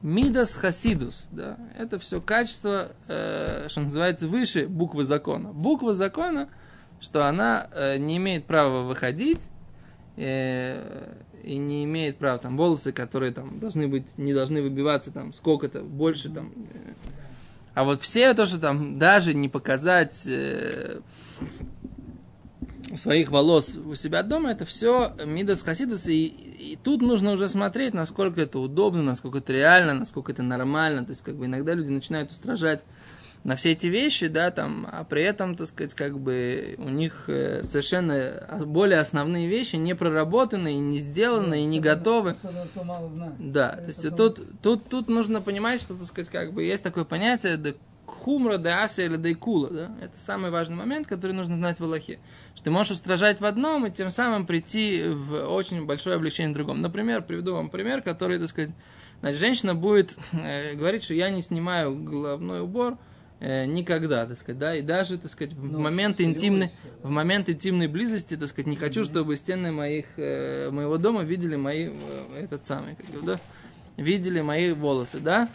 Мидас 0.00 0.54
Хасидус, 0.54 1.28
да, 1.32 1.58
это 1.76 1.98
все 1.98 2.20
качество, 2.20 2.92
э, 3.08 3.66
что 3.68 3.80
называется, 3.80 4.28
выше 4.28 4.68
буквы 4.68 5.04
закона. 5.04 5.52
Буква 5.52 5.94
закона, 5.94 6.48
что 7.00 7.26
она 7.26 7.68
э, 7.74 7.98
не 7.98 8.16
имеет 8.18 8.46
права 8.46 8.82
выходить, 8.82 9.48
э, 10.16 11.14
и 11.42 11.56
не 11.56 11.84
имеет 11.84 12.18
права, 12.18 12.38
там, 12.38 12.56
волосы, 12.56 12.92
которые 12.92 13.32
там 13.32 13.58
должны 13.58 13.88
быть, 13.88 14.18
не 14.18 14.34
должны 14.34 14.62
выбиваться 14.62 15.10
там 15.10 15.32
сколько-то, 15.32 15.82
больше 15.82 16.28
там. 16.28 16.52
э. 16.72 16.92
А 17.78 17.84
вот 17.84 18.02
все 18.02 18.34
то, 18.34 18.44
что 18.44 18.58
там 18.58 18.98
даже 18.98 19.34
не 19.34 19.48
показать 19.48 20.26
э, 20.26 20.98
своих 22.96 23.30
волос 23.30 23.76
у 23.76 23.94
себя 23.94 24.24
дома, 24.24 24.50
это 24.50 24.64
все 24.64 25.12
мидас 25.24 25.62
хасидус, 25.62 26.08
и, 26.08 26.26
и 26.26 26.76
тут 26.82 27.02
нужно 27.02 27.30
уже 27.30 27.46
смотреть, 27.46 27.94
насколько 27.94 28.40
это 28.40 28.58
удобно, 28.58 29.02
насколько 29.02 29.38
это 29.38 29.52
реально, 29.52 29.94
насколько 29.94 30.32
это 30.32 30.42
нормально, 30.42 31.04
то 31.04 31.10
есть 31.10 31.22
как 31.22 31.36
бы 31.36 31.46
иногда 31.46 31.72
люди 31.72 31.90
начинают 31.90 32.32
устражать 32.32 32.84
на 33.44 33.56
все 33.56 33.72
эти 33.72 33.86
вещи, 33.86 34.28
да, 34.28 34.50
там, 34.50 34.86
а 34.90 35.04
при 35.04 35.22
этом, 35.22 35.56
так 35.56 35.68
сказать, 35.68 35.94
как 35.94 36.18
бы 36.18 36.74
у 36.78 36.88
них 36.88 37.24
э, 37.28 37.62
совершенно 37.62 38.64
более 38.66 38.98
основные 38.98 39.48
вещи 39.48 39.76
не 39.76 39.94
проработаны, 39.94 40.74
и 40.74 40.78
не 40.78 40.98
сделаны, 40.98 41.62
и 41.62 41.64
не 41.64 41.80
готовы. 41.80 42.34
Да, 43.38 43.70
то 43.76 43.86
есть 43.86 44.16
тут, 44.16 44.40
тут, 44.62 44.88
тут 44.88 45.08
нужно 45.08 45.40
понимать, 45.40 45.80
что, 45.80 45.94
так 45.94 46.06
сказать, 46.06 46.30
как 46.30 46.52
бы 46.52 46.64
есть 46.64 46.82
такое 46.82 47.04
понятие 47.04 47.56
да 47.56 47.70
хумра, 48.08 48.58
да 48.58 48.82
аса 48.82 49.02
или 49.02 49.16
да 49.16 49.34
кула, 49.34 49.68
да? 49.70 49.90
Это 50.00 50.18
самый 50.18 50.50
важный 50.50 50.76
момент, 50.76 51.06
который 51.06 51.32
нужно 51.32 51.56
знать 51.56 51.78
в 51.78 51.84
Аллахе. 51.84 52.18
Что 52.54 52.64
ты 52.64 52.70
можешь 52.70 52.92
устражать 52.92 53.40
в 53.40 53.44
одном 53.44 53.86
и 53.86 53.90
тем 53.90 54.10
самым 54.10 54.46
прийти 54.46 55.04
в 55.06 55.46
очень 55.52 55.86
большое 55.86 56.16
облегчение 56.16 56.52
в 56.52 56.56
другом. 56.56 56.80
Например, 56.80 57.22
приведу 57.22 57.54
вам 57.54 57.70
пример, 57.70 58.02
который, 58.02 58.38
так 58.38 58.48
сказать, 58.48 58.70
значит, 59.20 59.38
женщина 59.38 59.74
будет 59.74 60.16
э, 60.32 60.74
говорить, 60.74 61.04
что 61.04 61.14
я 61.14 61.30
не 61.30 61.42
снимаю 61.42 61.96
головной 61.96 62.62
убор 62.62 62.98
никогда, 63.40 64.26
так 64.26 64.36
сказать, 64.36 64.58
да, 64.58 64.74
и 64.74 64.82
даже, 64.82 65.16
так 65.18 65.30
сказать, 65.30 65.54
в 65.54 65.64
Ну, 65.64 65.78
момент 65.78 66.20
интимной, 66.20 66.70
в 67.02 67.10
момент 67.10 67.48
интимной 67.48 67.86
близости, 67.86 68.36
так 68.36 68.48
сказать, 68.48 68.66
не 68.66 68.76
хочу, 68.76 69.04
чтобы 69.04 69.36
стены 69.36 69.70
моих, 69.70 70.06
э, 70.16 70.70
моего 70.70 70.98
дома 70.98 71.22
видели 71.22 71.54
мои, 71.56 71.90
э, 71.90 72.42
этот 72.42 72.66
самый, 72.66 72.96
как 72.96 73.08
его, 73.08 73.22
да, 73.24 73.40
видели 73.96 74.40
мои 74.40 74.72
волосы, 74.72 75.20
да? 75.20 75.48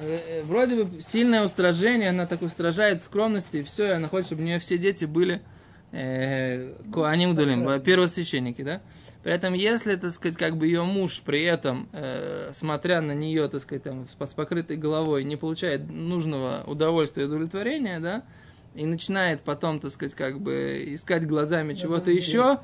Э, 0.00 0.18
э, 0.40 0.42
Вроде 0.44 0.84
бы 0.84 1.00
сильное 1.00 1.44
устражение, 1.44 2.10
она 2.10 2.26
так 2.26 2.42
устражает 2.42 3.02
скромности, 3.02 3.58
и 3.58 3.62
все, 3.62 3.86
и 3.86 3.90
она 3.90 4.08
хочет, 4.08 4.26
чтобы 4.26 4.42
у 4.42 4.44
нее 4.44 4.58
все 4.60 4.78
дети 4.78 5.06
были 5.06 5.36
э, 5.36 5.40
Куаним 6.92 7.34
Дулим, 7.34 7.80
первосвященники, 7.80 8.62
да? 8.62 8.80
При 9.24 9.32
этом, 9.32 9.54
если, 9.54 9.96
так 9.96 10.12
сказать, 10.12 10.36
как 10.36 10.58
бы 10.58 10.66
ее 10.66 10.82
муж 10.82 11.22
при 11.24 11.42
этом, 11.44 11.88
э, 11.92 12.50
смотря 12.52 13.00
на 13.00 13.12
нее, 13.12 13.48
так 13.48 13.62
сказать, 13.62 13.82
там, 13.84 14.06
с 14.06 14.34
покрытой 14.34 14.76
головой, 14.76 15.24
не 15.24 15.36
получает 15.36 15.90
нужного 15.90 16.62
удовольствия 16.66 17.22
и 17.22 17.26
удовлетворения, 17.26 18.00
да, 18.00 18.22
и 18.74 18.86
начинает 18.86 19.42
потом, 19.42 19.80
так 19.80 19.90
сказать, 19.90 20.14
как 20.14 20.40
бы 20.40 20.84
искать 20.88 21.26
глазами 21.26 21.74
чего-то 21.74 22.10
еще 22.10 22.60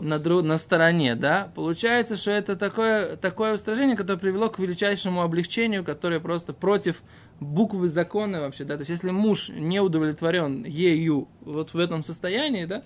на, 0.00 0.18
дру, 0.18 0.42
на 0.42 0.58
стороне, 0.58 1.14
да, 1.14 1.50
получается, 1.54 2.16
что 2.16 2.30
это 2.30 2.56
такое, 2.56 3.16
такое 3.16 3.54
устражение, 3.54 3.96
которое 3.96 4.18
привело 4.18 4.48
к 4.48 4.58
величайшему 4.58 5.22
облегчению, 5.22 5.84
которое 5.84 6.20
просто 6.20 6.52
против 6.52 7.02
буквы 7.40 7.88
закона 7.88 8.40
вообще, 8.40 8.64
да, 8.64 8.76
то 8.76 8.80
есть 8.80 8.90
если 8.90 9.10
муж 9.10 9.50
не 9.50 9.80
удовлетворен 9.80 10.64
ею 10.64 11.28
вот 11.42 11.74
в 11.74 11.78
этом 11.78 12.02
состоянии, 12.02 12.64
да, 12.64 12.82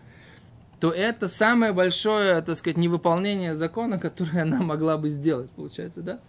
то 0.81 0.91
это 0.91 1.29
самое 1.29 1.73
большое, 1.73 2.43
так 2.43 2.57
сказать, 2.57 2.77
невыполнение 2.77 3.55
закона, 3.55 3.99
которое 4.01 4.43
она 4.43 4.63
могла 4.63 4.99
бы 4.99 5.09
сделать, 5.09 5.51
получается, 5.51 6.03
да? 6.03 6.21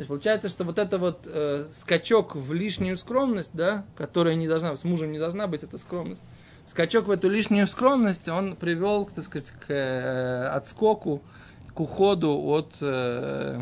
То 0.00 0.06
получается, 0.06 0.48
что 0.48 0.64
вот 0.64 0.78
это 0.78 0.96
вот 0.96 1.26
э, 1.26 1.66
скачок 1.70 2.34
в 2.34 2.54
лишнюю 2.54 2.96
скромность, 2.96 3.50
да, 3.52 3.84
которая 3.98 4.34
не 4.34 4.48
должна, 4.48 4.74
с 4.74 4.82
мужем 4.82 5.12
не 5.12 5.18
должна 5.18 5.46
быть 5.46 5.62
эта 5.62 5.76
скромность, 5.76 6.22
скачок 6.64 7.06
в 7.06 7.10
эту 7.10 7.28
лишнюю 7.28 7.66
скромность, 7.66 8.26
он 8.30 8.56
привел, 8.56 9.04
так 9.14 9.26
сказать, 9.26 9.50
к 9.50 9.70
э, 9.70 10.46
отскоку, 10.54 11.20
к 11.74 11.80
уходу 11.80 12.30
от 12.30 12.76
э, 12.80 13.60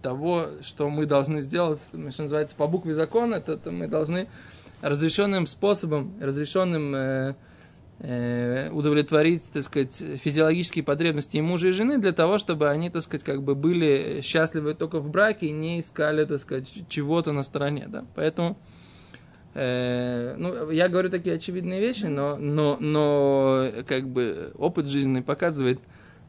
того, 0.00 0.46
что 0.62 0.88
мы 0.88 1.04
должны 1.04 1.42
сделать, 1.42 1.80
что 1.86 2.22
называется, 2.22 2.56
по 2.56 2.66
букве 2.66 2.94
закона, 2.94 3.34
это, 3.34 3.52
это 3.52 3.70
мы 3.70 3.88
должны 3.88 4.28
разрешенным 4.80 5.46
способом, 5.46 6.14
разрешенным 6.18 6.94
э, 6.94 6.98
Э, 6.98 7.34
удовлетворить, 8.00 9.44
так 9.52 9.62
сказать, 9.62 9.94
физиологические 9.94 10.82
потребности 10.82 11.36
и 11.36 11.40
мужа, 11.40 11.68
и 11.68 11.72
жены 11.72 11.98
для 11.98 12.10
того, 12.12 12.36
чтобы 12.36 12.68
они, 12.68 12.90
так 12.90 13.02
сказать, 13.02 13.22
как 13.22 13.44
бы 13.44 13.54
были 13.54 14.20
счастливы 14.24 14.74
только 14.74 14.98
в 14.98 15.08
браке 15.08 15.46
и 15.46 15.50
не 15.52 15.78
искали, 15.78 16.24
так 16.24 16.40
сказать, 16.40 16.68
чего-то 16.88 17.30
на 17.30 17.44
стороне, 17.44 17.86
да. 17.86 18.04
Поэтому, 18.16 18.58
э, 19.54 20.34
ну, 20.36 20.70
я 20.70 20.88
говорю 20.88 21.10
такие 21.10 21.36
очевидные 21.36 21.80
вещи, 21.80 22.06
но, 22.06 22.36
но, 22.36 22.76
но, 22.80 23.68
как 23.86 24.08
бы, 24.08 24.52
опыт 24.58 24.86
жизненный 24.86 25.22
показывает, 25.22 25.78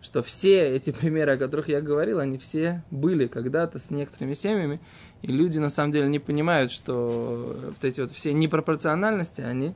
что 0.03 0.22
все 0.22 0.75
эти 0.75 0.91
примеры, 0.91 1.32
о 1.32 1.38
которых 1.38 1.70
я 1.70 1.82
говорил, 1.82 2.20
они 2.20 2.38
все 2.38 2.84
были 2.91 3.25
когда-то 3.25 3.79
с 3.79 3.89
некоторыми 3.89 4.34
семьями, 4.34 4.79
и 5.24 5.27
люди 5.32 5.58
на 5.58 5.72
самом 5.72 5.91
деле 5.91 6.08
не 6.08 6.20
понимают, 6.20 6.72
что 6.72 7.58
вот 7.65 7.84
эти 7.84 8.01
вот 8.01 8.12
все 8.12 8.34
непропорциональности, 8.34 9.41
они 9.41 9.74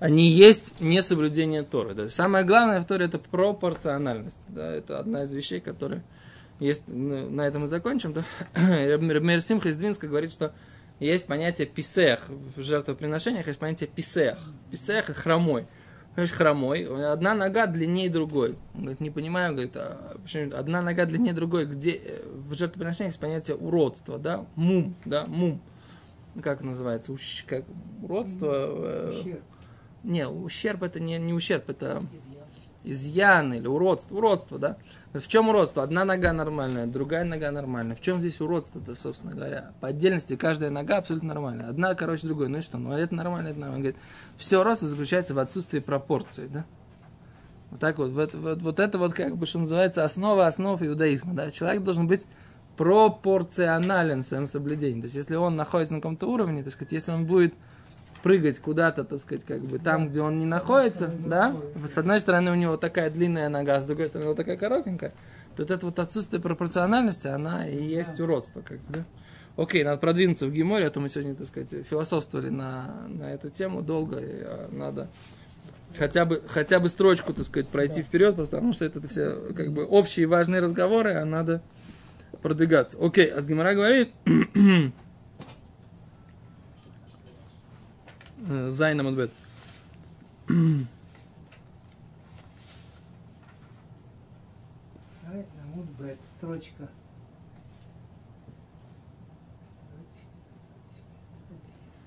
они 0.00 0.30
есть 0.30 0.80
несоблюдение 0.80 1.62
Торы. 1.62 1.94
Да. 1.94 2.08
Самое 2.08 2.44
главное 2.44 2.80
в 2.80 2.86
Торе 2.86 3.06
это 3.06 3.18
пропорциональность. 3.18 4.40
Да. 4.48 4.72
Это 4.72 4.98
одна 4.98 5.24
из 5.24 5.32
вещей, 5.32 5.60
которые 5.60 6.02
есть, 6.60 6.84
ну, 6.88 7.28
на 7.30 7.46
этом 7.46 7.62
мы 7.62 7.68
закончим. 7.68 8.12
Да. 8.12 8.24
Рабмир 8.54 9.40
Симха 9.40 9.68
из 9.68 9.76
Двинска 9.76 10.06
говорит, 10.06 10.32
что 10.32 10.52
есть 11.00 11.26
понятие 11.26 11.66
писех 11.66 12.28
в 12.28 12.60
жертвоприношениях, 12.60 13.46
есть 13.46 13.58
понятие 13.58 13.88
писех. 13.88 14.38
Писех– 14.70 15.06
хромой. 15.16 15.66
Понимаешь, 16.14 16.32
хромой, 16.32 17.12
одна 17.12 17.34
нога 17.34 17.66
длиннее 17.66 18.10
другой. 18.10 18.56
Он 18.74 18.80
говорит, 18.80 18.98
не 18.98 19.10
понимаю, 19.10 19.52
говорит, 19.52 19.76
а 19.76 20.16
почему 20.20 20.52
одна 20.56 20.82
нога 20.82 21.04
длиннее 21.04 21.32
другой, 21.32 21.64
где 21.66 21.92
э, 21.92 22.22
в 22.26 22.54
жертвоприношении 22.54 23.10
есть 23.10 23.20
понятие 23.20 23.56
уродства, 23.56 24.18
да, 24.18 24.44
мум, 24.56 24.96
да, 25.04 25.26
мум. 25.28 25.60
Как 26.42 26.62
называется? 26.62 27.16
Как 27.46 27.64
уродство. 28.02 28.52
Э, 28.52 29.20
Ущерб 29.20 29.42
не, 30.02 30.28
ущерб 30.28 30.82
это 30.82 31.00
не, 31.00 31.18
не 31.18 31.32
ущерб, 31.32 31.68
это 31.70 32.02
изъян 32.84 33.52
или 33.52 33.66
уродство. 33.66 34.16
Уродство, 34.16 34.58
да? 34.58 34.76
В 35.12 35.26
чем 35.26 35.48
уродство? 35.48 35.82
Одна 35.82 36.04
нога 36.04 36.32
нормальная, 36.32 36.86
другая 36.86 37.24
нога 37.24 37.50
нормальная. 37.50 37.96
В 37.96 38.00
чем 38.00 38.20
здесь 38.20 38.40
уродство-то, 38.40 38.94
собственно 38.94 39.34
говоря? 39.34 39.72
По 39.80 39.88
отдельности 39.88 40.36
каждая 40.36 40.70
нога 40.70 40.98
абсолютно 40.98 41.28
нормальная. 41.28 41.68
Одна, 41.68 41.94
короче, 41.94 42.26
другой. 42.26 42.48
Ну 42.48 42.58
и 42.58 42.62
что? 42.62 42.78
Ну 42.78 42.92
это 42.92 43.14
нормально, 43.14 43.48
это 43.48 43.58
нормально. 43.58 43.82
Говорит, 43.82 44.00
все 44.36 44.60
уродство 44.60 44.88
заключается 44.88 45.34
в 45.34 45.38
отсутствии 45.38 45.80
пропорции, 45.80 46.48
да? 46.48 46.64
Вот 47.70 47.80
так 47.80 47.98
вот, 47.98 48.12
вот, 48.12 48.32
вот, 48.32 48.62
вот 48.62 48.80
это 48.80 48.98
вот, 48.98 49.12
как 49.12 49.36
бы, 49.36 49.44
что 49.44 49.58
называется, 49.58 50.04
основа 50.04 50.46
основ 50.46 50.80
иудаизма, 50.82 51.34
да? 51.34 51.50
Человек 51.50 51.82
должен 51.82 52.06
быть 52.06 52.26
пропорционален 52.78 54.22
в 54.22 54.26
своем 54.26 54.46
соблюдении. 54.46 55.00
То 55.00 55.06
есть, 55.06 55.16
если 55.16 55.34
он 55.34 55.56
находится 55.56 55.94
на 55.94 56.00
каком-то 56.00 56.26
уровне, 56.26 56.62
так 56.62 56.72
сказать, 56.72 56.92
если 56.92 57.10
он 57.10 57.26
будет 57.26 57.52
прыгать 58.22 58.58
куда-то, 58.58 59.04
так 59.04 59.20
сказать, 59.20 59.44
как 59.44 59.60
бы 59.62 59.78
там, 59.78 60.08
где 60.08 60.20
он 60.20 60.38
не 60.38 60.46
находится, 60.46 61.10
да, 61.26 61.54
с 61.92 61.96
одной 61.98 62.20
стороны 62.20 62.50
у 62.50 62.54
него 62.54 62.76
такая 62.76 63.10
длинная 63.10 63.48
нога, 63.48 63.80
с 63.80 63.86
другой 63.86 64.08
стороны 64.08 64.26
него 64.26 64.34
такая 64.34 64.56
коротенькая, 64.56 65.10
то 65.56 65.62
вот 65.62 65.70
это 65.70 65.86
вот 65.86 65.98
отсутствие 65.98 66.40
пропорциональности, 66.40 67.28
она 67.28 67.68
и 67.68 67.82
есть 67.82 68.20
уродство, 68.20 68.60
как 68.60 68.78
бы, 68.78 68.98
да. 68.98 69.04
Окей, 69.56 69.82
надо 69.82 69.98
продвинуться 69.98 70.46
в 70.46 70.52
Геморе, 70.52 70.86
а 70.86 70.90
то 70.90 71.00
мы 71.00 71.08
сегодня, 71.08 71.34
так 71.34 71.48
сказать, 71.48 71.84
философствовали 71.84 72.48
на, 72.48 73.06
на 73.08 73.32
эту 73.32 73.50
тему 73.50 73.82
долго, 73.82 74.18
и 74.18 74.42
а, 74.42 74.68
надо 74.70 75.08
хотя 75.96 76.24
бы, 76.24 76.42
хотя 76.46 76.78
бы 76.78 76.88
строчку, 76.88 77.32
так 77.32 77.44
сказать, 77.44 77.68
пройти 77.68 78.02
вперед, 78.02 78.36
потому 78.36 78.72
что 78.72 78.84
это 78.84 79.06
все 79.08 79.52
как 79.56 79.72
бы 79.72 79.84
общие 79.84 80.26
важные 80.26 80.60
разговоры, 80.60 81.14
а 81.14 81.24
надо 81.24 81.60
продвигаться. 82.42 82.96
Окей, 83.00 83.26
а 83.26 83.40
с 83.40 83.48
Гемора 83.48 83.74
говорит, 83.74 84.10
Зайна 88.48 89.02
Мадбет. 89.02 89.30
Мудбет, 95.74 96.18
строчка. 96.24 96.88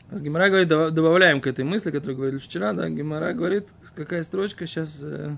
А 0.10 0.18
с 0.18 0.22
Гимара 0.22 0.50
говорит, 0.50 0.68
добавляем 0.68 1.40
к 1.42 1.48
этой 1.48 1.64
мысли, 1.64 1.92
которую 1.92 2.18
говорили 2.18 2.40
вчера, 2.40 2.74
да, 2.74 2.90
Гимара 2.90 3.34
говорит, 3.34 3.70
какая 3.96 4.24
строчка 4.24 4.66
сейчас... 4.66 5.00
Э, 5.02 5.38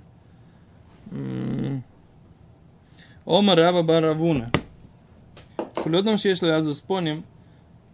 Ома 3.26 3.56
Раба 3.56 3.84
Баравуна. 3.84 4.52
Кулёдом 5.76 6.18
шешло 6.18 6.48
я 6.48 6.62
заспоним. 6.62 7.26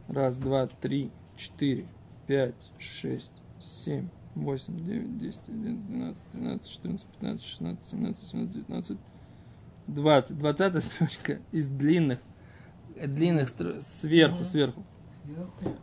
Раз, 0.07 0.37
два, 0.37 0.67
три, 0.67 1.11
четыре, 1.35 1.85
5, 2.29 2.53
6, 2.77 3.33
7, 3.59 4.07
8, 4.35 4.85
9, 4.85 5.17
10, 5.17 5.41
11, 5.47 5.87
12, 5.87 6.31
13, 6.31 6.71
14, 6.71 7.07
15, 7.07 7.43
16, 7.43 7.89
17, 7.89 8.23
18, 8.23 8.53
19, 8.53 8.97
20. 9.87 10.37
20 10.37 10.83
строчка 10.83 11.39
из 11.51 11.67
длинных, 11.67 12.19
длинных 13.03 13.49
сверху, 13.81 14.43
сверху. 14.43 14.85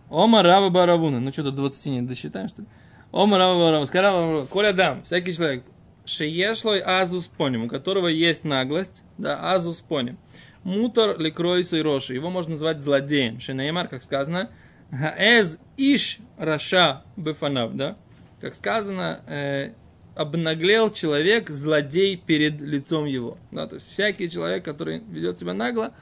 Ома 0.09 0.44
Рава 0.44 0.70
Баравуна. 0.70 1.18
Ну 1.18 1.32
что, 1.32 1.42
до 1.42 1.50
20 1.50 1.87
не 1.87 2.02
досчитаем, 2.02 2.48
что 2.48 2.62
ли? 2.62 2.68
Ома 3.11 3.38
Рава 3.38 3.59
Баравуна. 3.59 3.87
Сказал 3.87 4.46
Коля 4.46 4.72
дам, 4.72 5.02
всякий 5.02 5.35
человек. 5.35 5.64
Шеешлой 6.04 6.80
азус 6.80 7.26
поним, 7.26 7.64
у 7.64 7.68
которого 7.68 8.06
есть 8.06 8.44
наглость, 8.44 9.02
да, 9.18 9.52
азус 9.52 9.80
поним. 9.80 10.16
Мутор 10.62 11.20
и 11.20 11.82
роши. 11.82 12.14
Его 12.14 12.30
можно 12.30 12.52
назвать 12.52 12.82
злодеем. 12.82 13.40
Шенеймар, 13.40 13.88
как 13.88 14.04
сказано, 14.04 14.50
Хаэз 14.90 15.59
иш 15.77 16.18
раша 16.38 17.05
бефанав, 17.16 17.75
да? 17.75 17.96
Как 18.40 18.55
сказано, 18.55 19.20
э, 19.27 19.72
обнаглел 20.14 20.90
человек, 20.90 21.51
злодей 21.51 22.16
перед 22.16 22.61
лицом 22.61 23.05
его. 23.05 23.38
Да, 23.51 23.66
то 23.66 23.77
есть 23.77 23.88
всякий 23.88 24.31
человек, 24.31 24.64
который 24.64 25.01
ведет 25.11 25.38
себя 25.38 25.55
нагло, 25.55 25.92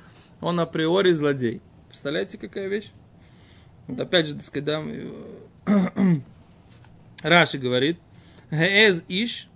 он 0.41 0.61
априори 0.61 1.13
злодей. 1.13 1.61
Представляете, 1.89 2.39
какая 2.39 2.69
вещь? 2.69 2.91
Вот 3.87 4.01
опять 4.01 4.27
же, 4.27 4.35
так 4.35 4.45
сказать, 4.45 4.65
да, 4.65 4.83
э, 5.67 6.17
Раши 7.23 7.59
говорит, 7.59 7.99
Эз 8.51 9.03
иш, 9.09 9.49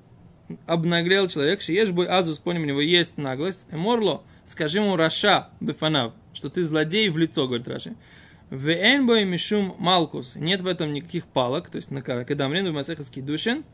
обнаглел 0.67 1.29
человек, 1.29 1.63
ешь 1.63 1.91
бой 1.91 2.07
азус, 2.07 2.39
понял, 2.39 2.63
у 2.63 2.65
него 2.65 2.81
есть 2.81 3.17
наглость, 3.17 3.67
эморло, 3.71 4.23
скажи 4.45 4.79
ему 4.79 4.97
Раша 4.97 5.49
бефанав, 5.61 6.15
что 6.33 6.49
ты 6.51 6.65
злодей 6.65 7.09
в 7.11 7.19
лицо, 7.19 7.47
говорит 7.47 7.69
Раши. 7.69 7.95
Венбой 8.51 9.25
мишум 9.25 9.77
малкус. 9.79 10.35
Нет 10.35 10.63
в 10.63 10.67
этом 10.67 10.93
никаких 10.93 11.27
палок. 11.27 11.69
То 11.69 11.77
есть, 11.77 11.91
когда 12.03 12.49
мрен 12.49 12.71
в 12.71 12.75
масехаский 12.75 13.21
душин, 13.21 13.65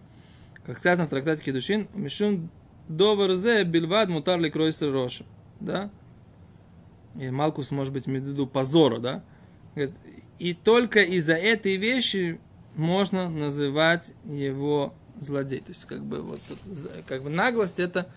как 0.64 0.78
сказано 0.78 1.06
в 1.06 1.10
трактате 1.10 1.52
душин, 1.52 1.88
мишум 1.94 2.50
доверзе 2.88 3.62
бильвад 3.64 4.08
мутар 4.08 4.40
ли 4.40 4.50
кройсер 4.50 4.92
роша. 4.92 5.24
Да? 5.60 5.90
И 7.18 7.30
малкус 7.30 7.70
может 7.70 7.92
быть 7.92 8.06
в 8.06 8.10
виду 8.10 8.46
позора, 8.46 8.98
да? 8.98 9.24
И 10.40 10.52
только 10.52 11.00
из-за 11.02 11.34
этой 11.34 11.76
вещи 11.76 12.40
можно 12.74 13.28
называть 13.30 14.12
его 14.24 14.92
злодей. 15.20 15.60
То 15.60 15.70
есть, 15.70 15.84
как 15.84 16.04
бы, 16.04 16.22
вот, 16.22 16.40
как 17.06 17.22
бы 17.22 17.30
наглость 17.30 17.78
это 17.78 18.10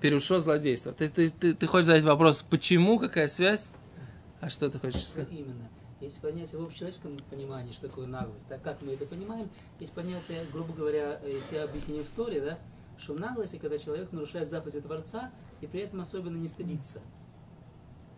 перешло 0.00 0.38
злодейство. 0.38 0.92
Ты, 0.92 1.08
ты, 1.08 1.30
ты, 1.30 1.54
ты 1.54 1.66
хочешь 1.66 1.86
задать 1.86 2.04
вопрос, 2.04 2.44
почему, 2.48 3.00
какая 3.00 3.26
связь? 3.26 3.70
А 4.40 4.48
что 4.48 4.70
ты 4.70 4.78
хочешь 4.78 5.04
сказать? 5.04 5.28
Именно 5.32 5.68
Есть 6.00 6.20
понятие 6.20 6.60
в 6.60 6.64
общечеловеческом 6.64 7.16
понимании, 7.30 7.72
что 7.72 7.88
такое 7.88 8.06
наглость. 8.06 8.46
Так 8.48 8.62
как 8.62 8.82
мы 8.82 8.92
это 8.92 9.06
понимаем, 9.06 9.48
есть 9.80 9.94
понятие, 9.94 10.44
грубо 10.52 10.74
говоря, 10.74 11.18
эти 11.24 11.54
объяснения 11.54 12.02
в 12.04 12.10
Торе, 12.10 12.40
да, 12.40 12.58
что 12.98 13.14
наглость, 13.14 13.54
это 13.54 13.62
когда 13.62 13.78
человек 13.78 14.12
нарушает 14.12 14.50
заповеди 14.50 14.80
Творца 14.80 15.30
и 15.60 15.66
при 15.66 15.80
этом 15.80 16.00
особенно 16.00 16.36
не 16.36 16.48
стыдится. 16.48 17.00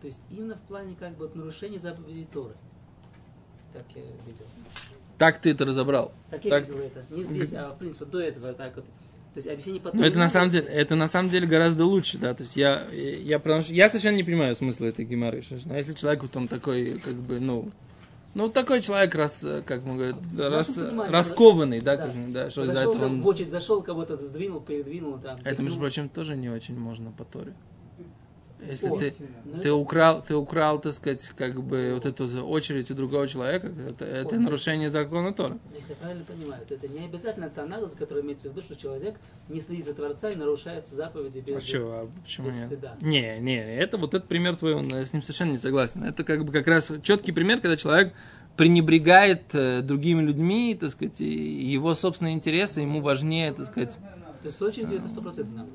То 0.01 0.07
есть 0.07 0.21
именно 0.29 0.55
в 0.55 0.61
плане 0.61 0.95
как 0.95 1.15
бы 1.15 1.29
нарушения 1.33 1.79
заповедей 1.79 2.27
Торы. 2.31 2.55
Так 3.73 3.85
я 3.95 4.01
видел. 4.25 4.45
Так 5.17 5.39
ты 5.39 5.51
это 5.51 5.65
разобрал. 5.65 6.11
Так 6.31 6.43
я 6.45 6.51
Так. 6.51 6.67
видел 6.67 6.79
это. 6.79 7.03
Не 7.09 7.23
здесь, 7.23 7.53
а 7.53 7.71
в 7.71 7.77
принципе 7.77 8.05
до 8.05 8.19
этого 8.19 8.53
так 8.53 8.75
вот. 8.75 8.85
То 9.33 9.37
есть 9.37 9.47
объяснение 9.47 9.81
по 9.81 9.95
Но 9.95 10.03
это 10.03 10.17
на 10.17 10.27
самом 10.27 10.49
деле, 10.49 10.65
это 10.67 10.95
на 10.95 11.07
самом 11.07 11.29
деле 11.29 11.45
гораздо 11.45 11.85
лучше, 11.85 12.17
да. 12.17 12.33
То 12.33 12.43
есть 12.43 12.55
я, 12.55 12.83
я, 12.91 13.37
потому 13.37 13.61
что 13.61 13.73
я 13.73 13.87
совершенно 13.89 14.15
не 14.15 14.23
понимаю 14.23 14.55
смысла 14.55 14.85
этой 14.85 15.05
геморры. 15.05 15.43
Но 15.65 15.77
если 15.77 15.93
человек 15.93 16.23
вот 16.23 16.35
он 16.35 16.47
такой, 16.47 16.99
как 16.99 17.13
бы, 17.13 17.39
ну, 17.39 17.69
ну 18.33 18.49
такой 18.49 18.81
человек, 18.81 19.13
раз, 19.13 19.45
как 19.65 19.83
мы 19.83 19.95
говорим, 19.95 20.17
рас- 20.37 20.73
понимаем, 20.73 21.11
раскованный, 21.11 21.79
да, 21.79 21.95
да. 21.95 22.03
как, 22.03 22.31
да, 22.31 22.49
что 22.49 22.63
из-за 22.63 22.79
этого 22.79 23.05
он... 23.05 23.21
в 23.21 23.27
очередь 23.27 23.49
зашел, 23.49 23.83
кого-то 23.83 24.17
сдвинул, 24.17 24.61
передвинул 24.61 25.19
там. 25.19 25.37
Это, 25.41 25.61
между 25.61 25.63
пихнул. 25.63 25.79
прочим, 25.79 26.09
тоже 26.09 26.35
не 26.35 26.49
очень 26.49 26.77
можно 26.77 27.11
по 27.11 27.23
Торе. 27.23 27.53
Если 28.67 28.89
ты, 28.89 29.13
ты 29.63 29.71
украл, 29.71 30.21
ты 30.21 30.35
украл, 30.35 30.79
так 30.79 30.93
сказать, 30.93 31.31
как 31.37 31.63
бы 31.63 31.93
вот 31.93 32.05
эту 32.05 32.45
очередь 32.45 32.91
у 32.91 32.93
другого 32.93 33.27
человека, 33.27 33.67
это, 33.67 34.05
это 34.05 34.37
нарушение 34.37 34.89
закона 34.89 35.33
Тора. 35.33 35.57
Если 35.75 35.91
я 35.91 35.95
правильно 35.95 36.25
понимаю, 36.25 36.65
то 36.67 36.73
это 36.73 36.87
не 36.87 37.05
обязательно 37.05 37.49
та 37.49 37.65
наглость, 37.65 37.95
которая 37.95 38.23
имеется 38.23 38.49
в 38.49 38.51
виду, 38.51 38.61
что 38.61 38.75
человек 38.75 39.15
не 39.47 39.61
следит 39.61 39.85
за 39.85 39.93
Творца 39.93 40.29
и 40.29 40.35
нарушает 40.35 40.87
заповеди 40.87 41.39
без... 41.39 41.55
А 41.55 41.59
что, 41.61 41.77
а 41.79 42.09
почему 42.21 42.47
без 42.47 42.57
нет? 42.57 42.65
стыда. 42.65 42.97
Не, 43.01 43.39
не, 43.39 43.75
это 43.77 43.97
вот 43.97 44.13
этот 44.13 44.27
пример 44.27 44.57
твой, 44.57 44.73
он, 44.73 44.89
я 44.89 45.05
с 45.05 45.13
ним 45.13 45.21
совершенно 45.21 45.51
не 45.51 45.57
согласен. 45.57 46.03
Это 46.03 46.23
как 46.23 46.43
бы 46.43 46.51
как 46.51 46.67
раз 46.67 46.91
четкий 47.01 47.31
пример, 47.31 47.61
когда 47.61 47.77
человек 47.77 48.13
пренебрегает 48.57 49.55
э, 49.55 49.81
другими 49.81 50.21
людьми, 50.21 50.77
так 50.77 50.91
сказать, 50.91 51.21
его 51.21 51.95
собственные 51.95 52.33
интересы 52.33 52.81
ему 52.81 52.99
важнее, 52.99 53.53
так 53.53 53.65
сказать. 53.67 53.99
То 54.41 54.47
есть 54.47 54.57
с 54.57 54.61
очередью 54.61 54.99
это 54.99 55.07
стопроцентно? 55.07 55.65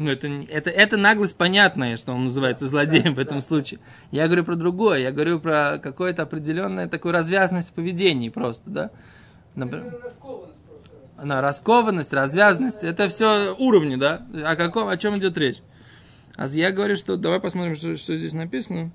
Ну, 0.00 0.10
это, 0.10 0.28
это, 0.28 0.70
это 0.70 0.96
наглость 0.96 1.36
понятная, 1.36 1.98
что 1.98 2.14
он 2.14 2.24
называется 2.24 2.66
злодеем 2.66 3.14
в 3.14 3.18
этом 3.18 3.36
да. 3.36 3.42
случае. 3.42 3.80
Я 4.10 4.28
говорю 4.28 4.44
про 4.44 4.54
другое, 4.54 5.00
я 5.00 5.12
говорю 5.12 5.38
про 5.40 5.78
какое-то 5.78 6.22
определенное 6.22 6.88
такую 6.88 7.12
развязность 7.12 7.68
в 7.68 7.72
поведении 7.74 8.30
просто, 8.30 8.70
да. 8.70 8.90
Например, 9.54 10.00
Раскованность 10.02 10.62
просто. 10.62 11.40
раскованность, 11.42 12.12
развязность, 12.14 12.82
это 12.82 13.08
все 13.08 13.54
уровни, 13.58 13.96
да? 13.96 14.26
О 14.42 14.56
каком, 14.56 14.88
о 14.88 14.96
чем 14.96 15.16
идет 15.16 15.36
речь? 15.36 15.58
А 16.34 16.46
я 16.46 16.72
говорю, 16.72 16.96
что 16.96 17.18
давай 17.18 17.38
посмотрим, 17.38 17.74
что, 17.74 17.94
что 17.98 18.16
здесь 18.16 18.32
написано. 18.32 18.92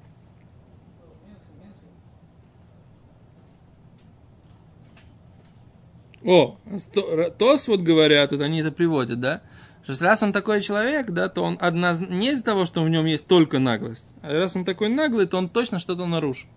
О, 6.23 6.57
то- 6.91 7.29
Тос 7.29 7.67
вот 7.67 7.81
говорят, 7.81 8.31
вот 8.31 8.41
они 8.41 8.61
это 8.61 8.71
приводят, 8.71 9.19
да? 9.19 9.43
Что 9.87 10.03
раз 10.05 10.23
он 10.23 10.33
такой 10.33 10.61
человек, 10.61 11.11
да, 11.11 11.29
то 11.29 11.43
он 11.43 11.57
одноз... 11.61 11.99
не 11.99 12.31
из-за 12.31 12.43
того, 12.43 12.65
что 12.65 12.81
в 12.81 12.89
нем 12.89 13.05
есть 13.05 13.27
только 13.27 13.59
наглость, 13.59 14.09
а 14.23 14.33
раз 14.33 14.55
он 14.55 14.65
такой 14.65 14.89
наглый, 14.89 15.27
то 15.27 15.37
он 15.37 15.47
точно 15.47 15.77
что-то 15.77 16.07
нарушил. 16.07 16.49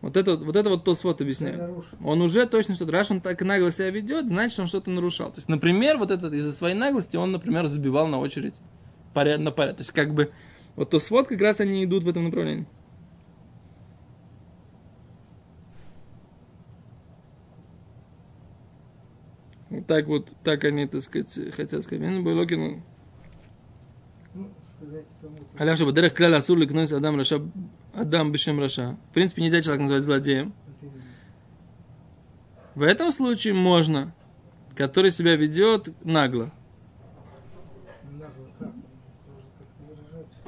Вот 0.00 0.16
это 0.16 0.36
вот, 0.36 0.56
это 0.56 0.68
вот 0.68 0.82
Тос 0.82 1.04
вот 1.04 1.20
объясняет. 1.20 1.60
Он 2.04 2.20
уже 2.22 2.46
точно 2.46 2.74
что-то, 2.74 2.90
раз 2.90 3.12
он 3.12 3.20
так 3.20 3.40
нагло 3.42 3.70
себя 3.70 3.90
ведет, 3.90 4.26
значит, 4.26 4.58
он 4.58 4.66
что-то 4.66 4.90
нарушал. 4.90 5.28
То 5.28 5.36
есть, 5.36 5.48
например, 5.48 5.96
вот 5.96 6.10
этот 6.10 6.32
из-за 6.32 6.52
своей 6.52 6.74
наглости 6.74 7.16
он, 7.16 7.30
например, 7.30 7.68
забивал 7.68 8.08
на 8.08 8.18
очередь 8.18 8.56
поряд, 9.14 9.38
на 9.38 9.52
поряд. 9.52 9.76
То 9.76 9.82
есть, 9.82 9.92
как 9.92 10.12
бы, 10.12 10.32
вот 10.74 10.90
то 10.90 10.98
свод 10.98 11.28
как 11.28 11.40
раз 11.40 11.60
они 11.60 11.84
идут 11.84 12.02
в 12.02 12.08
этом 12.08 12.24
направлении. 12.24 12.66
Так 19.80 20.06
вот, 20.06 20.32
так 20.44 20.64
они, 20.64 20.86
так 20.86 21.02
сказать, 21.02 21.38
хотят 21.54 21.82
сказать. 21.82 22.02
«Вен 22.02 22.22
Ну, 24.34 24.50
сказать 24.76 25.06
кому-то. 25.20 25.46
Аляв 25.58 25.78
шабадерех 25.78 26.12
кляль 26.14 26.34
асур 26.34 26.58
ликнойс 26.58 26.92
адам 26.92 27.16
раша, 27.16 27.40
адам 27.94 28.32
бешем 28.32 28.60
раша. 28.60 28.96
В 29.10 29.14
принципе, 29.14 29.42
нельзя 29.42 29.62
человека 29.62 29.82
называть 29.82 30.04
злодеем. 30.04 30.52
Именно. 30.80 31.02
В 32.74 32.82
этом 32.82 33.12
случае 33.12 33.54
можно, 33.54 34.14
который 34.74 35.10
себя 35.10 35.36
ведет 35.36 35.88
нагло. 36.04 36.52
Нагло 38.10 38.48
как? 38.58 38.68
Он 38.68 38.82
должен 39.26 39.50
как-то 39.58 39.82
выражаться. 39.84 40.40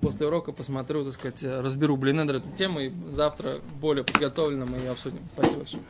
после 0.00 0.26
урока, 0.28 0.52
посмотрю, 0.52 1.04
так 1.04 1.14
сказать, 1.14 1.42
разберу 1.42 1.96
Блинедер 1.96 2.36
эту 2.36 2.48
тему, 2.50 2.78
и 2.78 2.92
завтра 3.10 3.54
более 3.80 4.04
подготовленно 4.04 4.66
мы 4.66 4.76
ее 4.78 4.90
обсудим. 4.92 5.18
Спасибо 5.34 5.56
большое. 5.58 5.82